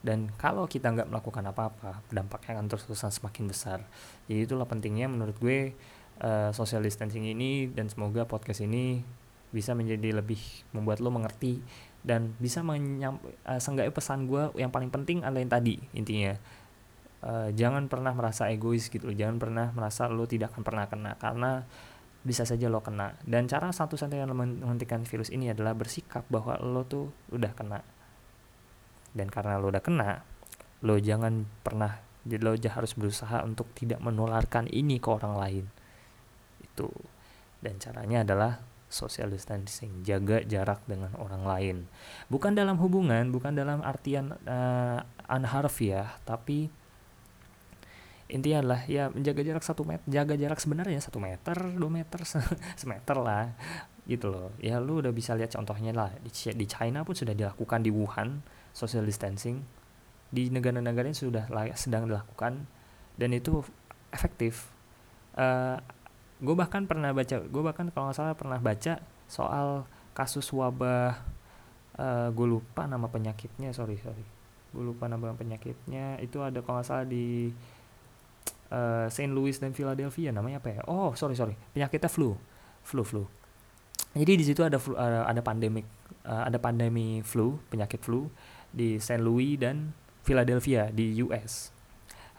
Dan 0.00 0.32
kalau 0.40 0.64
kita 0.64 0.88
nggak 0.92 1.12
melakukan 1.12 1.44
apa-apa 1.44 2.00
dampaknya 2.08 2.56
akan 2.56 2.66
terus 2.72 2.88
terusan 2.88 3.12
semakin 3.12 3.44
besar. 3.48 3.78
Jadi 4.28 4.48
itulah 4.48 4.64
pentingnya 4.64 5.12
menurut 5.12 5.36
gue 5.36 5.76
uh, 6.24 6.50
social 6.56 6.80
distancing 6.80 7.28
ini 7.28 7.68
dan 7.68 7.92
semoga 7.92 8.24
podcast 8.24 8.64
ini 8.64 9.04
bisa 9.50 9.74
menjadi 9.74 10.14
lebih 10.22 10.40
membuat 10.70 11.02
lo 11.02 11.10
mengerti 11.10 11.58
dan 12.00 12.32
bisa 12.40 12.64
menyam 12.64 13.20
uh, 13.44 13.60
seenggaknya 13.60 13.92
pesan 13.92 14.24
gue 14.24 14.48
yang 14.56 14.72
paling 14.72 14.88
penting 14.88 15.20
adalah 15.20 15.40
yang 15.44 15.52
tadi 15.52 15.76
intinya. 15.92 16.34
Uh, 17.20 17.52
jangan 17.52 17.84
pernah 17.84 18.16
merasa 18.16 18.48
egois 18.48 18.88
gitu 18.88 19.12
jangan 19.12 19.36
pernah 19.36 19.68
merasa 19.76 20.08
lo 20.08 20.24
tidak 20.24 20.56
akan 20.56 20.64
pernah 20.64 20.88
kena 20.88 21.20
karena 21.20 21.68
bisa 22.24 22.44
saja 22.48 22.68
lo 22.68 22.80
kena. 22.80 23.16
Dan 23.24 23.48
cara 23.48 23.72
satu-satunya 23.72 24.28
menghentikan 24.28 25.04
virus 25.04 25.32
ini 25.32 25.52
adalah 25.52 25.76
bersikap 25.76 26.24
bahwa 26.28 26.56
lo 26.60 26.84
tuh 26.88 27.12
udah 27.32 27.52
kena. 27.52 27.80
Dan 29.12 29.28
karena 29.28 29.60
lo 29.60 29.68
udah 29.68 29.84
kena 29.84 30.24
lo 30.80 30.96
jangan 30.96 31.44
pernah 31.60 32.00
jadi 32.24 32.40
lo 32.44 32.52
harus 32.52 32.92
berusaha 32.96 33.40
untuk 33.44 33.72
tidak 33.72 34.00
menularkan 34.00 34.68
ini 34.68 35.00
ke 35.00 35.08
orang 35.08 35.34
lain. 35.36 35.64
Itu. 36.60 36.88
Dan 37.60 37.80
caranya 37.80 38.24
adalah 38.24 38.60
social 38.90 39.30
distancing, 39.30 40.02
jaga 40.02 40.42
jarak 40.42 40.82
dengan 40.84 41.14
orang 41.16 41.46
lain. 41.46 41.76
Bukan 42.26 42.58
dalam 42.58 42.76
hubungan, 42.82 43.30
bukan 43.30 43.54
dalam 43.54 43.80
artian 43.86 44.34
uh, 44.44 45.00
ya, 45.78 46.18
tapi 46.26 46.66
intinya 48.30 48.62
adalah 48.62 48.80
ya 48.90 49.10
menjaga 49.10 49.42
jarak 49.46 49.64
satu 49.64 49.86
meter, 49.86 50.02
jaga 50.10 50.34
jarak 50.34 50.58
sebenarnya 50.58 50.98
satu 50.98 51.22
meter, 51.22 51.54
dua 51.78 51.90
meter, 51.90 52.20
semeter 52.80 53.16
lah, 53.22 53.54
gitu 54.10 54.26
loh. 54.26 54.50
Ya 54.58 54.82
lu 54.82 54.98
udah 54.98 55.14
bisa 55.14 55.38
lihat 55.38 55.54
contohnya 55.54 55.94
lah 55.94 56.10
di, 56.18 56.30
di 56.30 56.66
China 56.66 57.06
pun 57.06 57.14
sudah 57.14 57.32
dilakukan 57.32 57.86
di 57.86 57.94
Wuhan 57.94 58.42
social 58.74 59.06
distancing, 59.06 59.62
di 60.34 60.50
negara-negara 60.50 61.10
yang 61.10 61.18
sudah 61.18 61.46
sedang 61.78 62.10
dilakukan 62.10 62.66
dan 63.14 63.30
itu 63.30 63.62
efektif. 64.10 64.66
Uh, 65.38 65.78
gue 66.40 66.54
bahkan 66.56 66.88
pernah 66.88 67.12
baca 67.12 67.36
gue 67.44 67.62
bahkan 67.62 67.86
kalau 67.92 68.08
nggak 68.08 68.16
salah 68.16 68.32
pernah 68.32 68.56
baca 68.56 68.96
soal 69.28 69.84
kasus 70.16 70.48
wabah 70.50 71.20
uh, 72.00 72.02
eh, 72.02 72.28
gue 72.32 72.46
lupa 72.48 72.88
nama 72.88 73.06
penyakitnya 73.06 73.70
sorry 73.76 74.00
sorry. 74.00 74.24
Gue 74.70 74.84
lupa 74.86 75.10
nama 75.10 75.34
penyakitnya. 75.34 76.18
Itu 76.22 76.40
ada 76.40 76.62
kalau 76.62 76.80
nggak 76.80 76.88
salah 76.88 77.06
di 77.06 77.50
uh, 78.72 79.06
Saint 79.10 79.30
Louis 79.30 79.54
dan 79.58 79.76
Philadelphia 79.76 80.30
namanya 80.32 80.62
apa 80.62 80.68
ya? 80.74 80.80
Oh 80.88 81.12
sorry 81.14 81.36
sorry. 81.36 81.54
Penyakitnya 81.76 82.10
flu. 82.10 82.34
Flu 82.82 83.02
flu. 83.04 83.22
Jadi 84.10 84.32
di 84.42 84.44
situ 84.46 84.66
ada 84.66 84.80
flu, 84.80 84.98
uh, 84.98 85.22
ada 85.28 85.38
pandemik 85.38 85.86
uh, 86.26 86.48
ada 86.48 86.58
pandemi 86.58 87.22
flu 87.22 87.62
penyakit 87.70 88.02
flu 88.02 88.26
di 88.74 88.98
Saint 88.98 89.22
Louis 89.22 89.54
dan 89.54 89.94
Philadelphia 90.26 90.90
di 90.90 91.14
US 91.22 91.70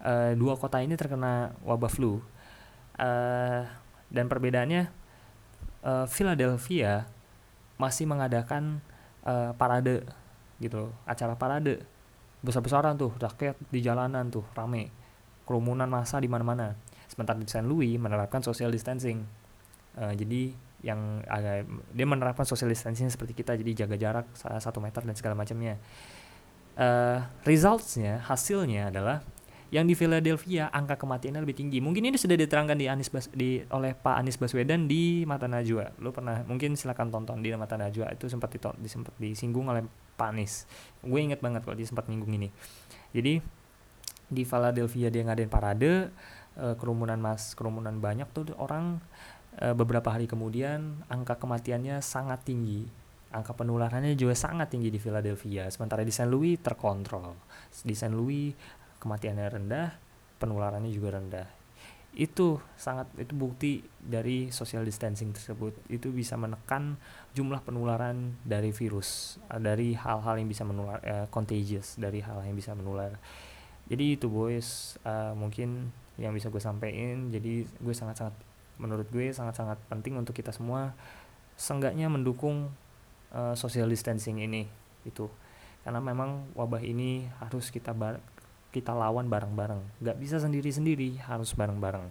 uh, 0.04 0.34
dua 0.36 0.58
kota 0.58 0.82
ini 0.82 0.98
terkena 0.98 1.56
wabah 1.64 1.92
flu. 1.92 2.20
Uh, 3.00 3.64
dan 4.12 4.28
perbedaannya 4.28 4.92
uh, 5.88 6.06
Philadelphia 6.06 7.08
masih 7.80 8.06
mengadakan 8.06 8.84
uh, 9.26 9.56
parade 9.58 10.06
gitu 10.62 10.92
acara 11.08 11.34
parade. 11.40 11.82
Besar-besaran 12.42 12.98
tuh 12.98 13.14
rakyat 13.18 13.58
di 13.72 13.80
jalanan 13.82 14.30
tuh 14.30 14.46
rame. 14.54 14.92
Kerumunan 15.48 15.90
massa 15.90 16.22
di 16.22 16.30
mana-mana. 16.30 16.78
Sementara 17.10 17.38
di 17.40 17.48
St. 17.50 17.66
Louis 17.66 17.98
menerapkan 17.98 18.44
social 18.46 18.70
distancing. 18.70 19.26
Uh, 19.98 20.14
jadi 20.14 20.54
yang 20.82 21.22
agak 21.30 21.70
dia 21.94 22.06
menerapkan 22.10 22.46
social 22.46 22.70
distancing 22.70 23.06
seperti 23.10 23.38
kita 23.38 23.54
jadi 23.54 23.86
jaga 23.86 23.96
jarak 23.98 24.26
satu 24.38 24.82
meter 24.82 25.06
dan 25.06 25.16
segala 25.18 25.38
macamnya. 25.38 25.78
Uh, 26.72 27.22
resultsnya 27.46 28.24
hasilnya 28.26 28.90
adalah 28.90 29.22
yang 29.72 29.88
di 29.88 29.96
Philadelphia 29.96 30.68
angka 30.68 31.00
kematiannya 31.00 31.42
lebih 31.48 31.56
tinggi. 31.56 31.80
Mungkin 31.80 32.04
ini 32.12 32.20
sudah 32.20 32.36
diterangkan 32.36 32.76
di 32.76 32.92
Anies 32.92 33.08
Bas 33.08 33.32
di 33.32 33.64
oleh 33.72 33.96
Pak 33.96 34.20
Anies 34.20 34.36
Baswedan 34.36 34.86
di 34.86 35.24
Mata 35.24 35.48
Najwa. 35.48 35.96
Lo 36.04 36.12
pernah 36.12 36.44
mungkin 36.44 36.76
silakan 36.76 37.08
tonton 37.08 37.40
di 37.40 37.56
Mata 37.56 37.80
Najwa 37.80 38.12
itu 38.12 38.28
sempat 38.28 38.52
diton, 38.52 38.76
sempat 38.84 39.16
disinggung 39.16 39.72
oleh 39.72 39.88
Pak 40.20 40.28
Anies. 40.36 40.68
Gue 41.00 41.24
inget 41.24 41.40
banget 41.40 41.64
kalau 41.64 41.80
dia 41.80 41.88
sempat 41.88 42.12
nyinggung 42.12 42.36
ini. 42.36 42.52
Jadi 43.16 43.40
di 44.32 44.44
Philadelphia 44.48 45.08
dia 45.08 45.24
ngadain 45.28 45.52
parade 45.52 46.12
uh, 46.60 46.76
kerumunan 46.80 47.20
mas 47.20 47.52
kerumunan 47.52 48.00
banyak 48.00 48.28
tuh 48.32 48.56
orang 48.56 49.04
uh, 49.60 49.76
beberapa 49.76 50.08
hari 50.08 50.28
kemudian 50.28 51.04
angka 51.12 51.36
kematiannya 51.36 52.00
sangat 52.00 52.48
tinggi 52.48 52.88
angka 53.32 53.56
penularannya 53.56 54.16
juga 54.16 54.36
sangat 54.36 54.72
tinggi 54.72 54.88
di 54.88 55.00
Philadelphia 55.00 55.68
sementara 55.68 56.04
di 56.08 56.12
St. 56.16 56.28
Louis 56.28 56.60
terkontrol 56.60 57.36
di 57.84 57.96
St. 57.96 58.12
Louis 58.12 58.56
kematiannya 59.02 59.48
rendah, 59.50 59.98
penularannya 60.38 60.94
juga 60.94 61.18
rendah. 61.18 61.50
Itu 62.14 62.62
sangat 62.78 63.10
itu 63.18 63.34
bukti 63.34 63.72
dari 63.98 64.54
social 64.54 64.86
distancing 64.86 65.34
tersebut. 65.34 65.74
Itu 65.90 66.14
bisa 66.14 66.38
menekan 66.38 67.02
jumlah 67.34 67.66
penularan 67.66 68.38
dari 68.46 68.70
virus, 68.70 69.42
eh, 69.50 69.58
dari 69.58 69.98
hal-hal 69.98 70.38
yang 70.38 70.50
bisa 70.52 70.62
menular 70.62 71.02
uh, 71.02 71.26
contagious, 71.34 71.98
dari 71.98 72.22
hal 72.22 72.46
yang 72.46 72.54
bisa 72.54 72.78
menular. 72.78 73.18
Jadi 73.90 74.22
itu 74.22 74.30
boys 74.30 75.02
uh, 75.04 75.34
mungkin 75.34 75.90
yang 76.22 76.36
bisa 76.38 76.54
gue 76.54 76.62
sampaikan. 76.62 77.34
Jadi 77.34 77.66
gue 77.66 77.96
sangat-sangat 77.96 78.36
menurut 78.78 79.08
gue 79.10 79.30
sangat-sangat 79.34 79.78
penting 79.90 80.18
untuk 80.18 80.34
kita 80.34 80.54
semua 80.54 80.94
seenggaknya 81.54 82.10
mendukung 82.10 82.74
uh, 83.30 83.54
social 83.54 83.86
distancing 83.86 84.42
ini 84.42 84.66
itu 85.06 85.30
karena 85.82 86.02
memang 86.02 86.50
wabah 86.54 86.82
ini 86.82 87.26
harus 87.42 87.74
kita 87.74 87.94
kita 88.72 88.96
lawan 88.96 89.28
bareng-bareng. 89.28 90.02
Nggak 90.02 90.18
bisa 90.18 90.40
sendiri-sendiri 90.40 91.20
harus 91.28 91.52
bareng-bareng. 91.54 92.08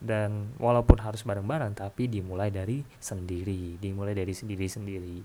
Dan 0.00 0.56
walaupun 0.56 0.98
harus 1.00 1.22
bareng-bareng 1.22 1.76
tapi 1.76 2.08
dimulai 2.08 2.48
dari 2.48 2.80
sendiri 2.96 3.76
dimulai 3.76 4.16
dari 4.16 4.32
sendiri-sendiri 4.32 5.20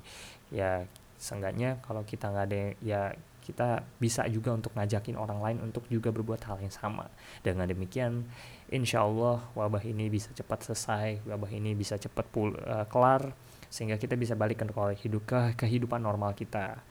ya 0.52 0.84
seenggaknya 1.16 1.80
kalau 1.80 2.04
kita 2.04 2.28
nggak 2.28 2.46
ada 2.52 2.62
ya 2.84 3.16
kita 3.40 3.88
bisa 4.02 4.26
juga 4.28 4.52
untuk 4.52 4.76
ngajakin 4.76 5.16
orang 5.16 5.40
lain 5.40 5.58
untuk 5.64 5.88
juga 5.88 6.12
berbuat 6.12 6.44
hal 6.44 6.60
yang 6.60 6.74
sama. 6.74 7.08
Dengan 7.40 7.70
demikian 7.70 8.26
insya 8.74 9.06
Allah 9.06 9.46
wabah 9.54 9.86
ini 9.86 10.10
bisa 10.10 10.34
cepat 10.34 10.66
selesai 10.66 11.24
wabah 11.24 11.52
ini 11.54 11.78
bisa 11.78 11.96
cepat 12.02 12.26
pul 12.28 12.58
uh, 12.58 12.84
kelar 12.90 13.32
sehingga 13.70 14.02
kita 14.02 14.18
bisa 14.18 14.34
balik 14.34 14.60
ke 14.60 15.40
kehidupan 15.56 16.02
normal 16.02 16.34
kita 16.34 16.82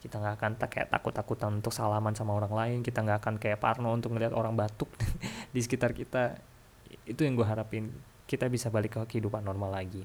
kita 0.00 0.16
nggak 0.16 0.34
akan 0.40 0.50
tak 0.56 0.68
kayak 0.72 0.88
takut-takutan 0.88 1.60
untuk 1.60 1.76
salaman 1.76 2.16
sama 2.16 2.32
orang 2.32 2.52
lain. 2.56 2.78
Kita 2.80 3.04
nggak 3.04 3.20
akan 3.20 3.34
kayak 3.36 3.60
parno 3.60 3.92
untuk 3.92 4.16
ngeliat 4.16 4.32
orang 4.32 4.56
batuk 4.56 4.88
di 5.54 5.60
sekitar 5.60 5.92
kita. 5.92 6.40
Itu 7.04 7.28
yang 7.28 7.36
gue 7.36 7.44
harapin. 7.44 7.92
Kita 8.24 8.48
bisa 8.48 8.72
balik 8.72 8.96
ke 8.96 9.00
kehidupan 9.16 9.44
normal 9.44 9.76
lagi. 9.76 10.00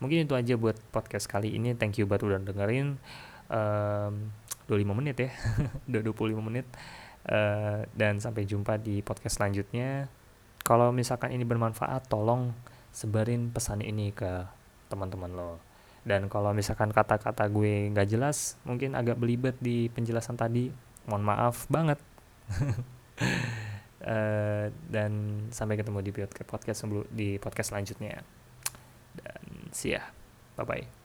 Mungkin 0.00 0.24
itu 0.24 0.32
aja 0.32 0.56
buat 0.56 0.80
podcast 0.88 1.28
kali 1.28 1.52
ini. 1.52 1.76
Thank 1.76 2.00
you 2.00 2.08
buat 2.08 2.24
udah 2.24 2.40
dengerin. 2.40 2.96
Um, 3.52 4.32
25 4.66 4.98
menit 4.98 5.16
ya. 5.20 5.30
Udah 5.88 6.00
25 6.02 6.42
menit. 6.42 6.66
Uh, 7.26 7.86
dan 7.94 8.18
sampai 8.18 8.48
jumpa 8.48 8.80
di 8.80 9.04
podcast 9.04 9.38
selanjutnya. 9.38 10.10
Kalau 10.66 10.90
misalkan 10.90 11.30
ini 11.30 11.46
bermanfaat 11.46 12.10
tolong 12.10 12.50
sebarin 12.90 13.54
pesan 13.54 13.84
ini 13.84 14.10
ke 14.10 14.48
teman-teman 14.90 15.30
lo 15.30 15.75
dan 16.06 16.30
kalau 16.30 16.54
misalkan 16.54 16.94
kata-kata 16.94 17.50
gue 17.50 17.90
nggak 17.90 18.06
jelas 18.06 18.54
mungkin 18.62 18.94
agak 18.94 19.18
belibet 19.18 19.58
di 19.58 19.90
penjelasan 19.90 20.38
tadi. 20.38 20.70
Mohon 21.10 21.24
maaf 21.26 21.66
banget. 21.66 21.98
Uh, 24.06 24.70
dan 24.94 25.42
sampai 25.50 25.74
ketemu 25.74 25.98
di 26.06 26.10
podcast 26.46 26.86
sebelum 26.86 27.02
di 27.10 27.42
podcast 27.42 27.74
selanjutnya. 27.74 28.22
Dan 29.18 29.42
see 29.74 29.98
ya. 29.98 30.06
Bye 30.54 30.64
bye 30.64 30.95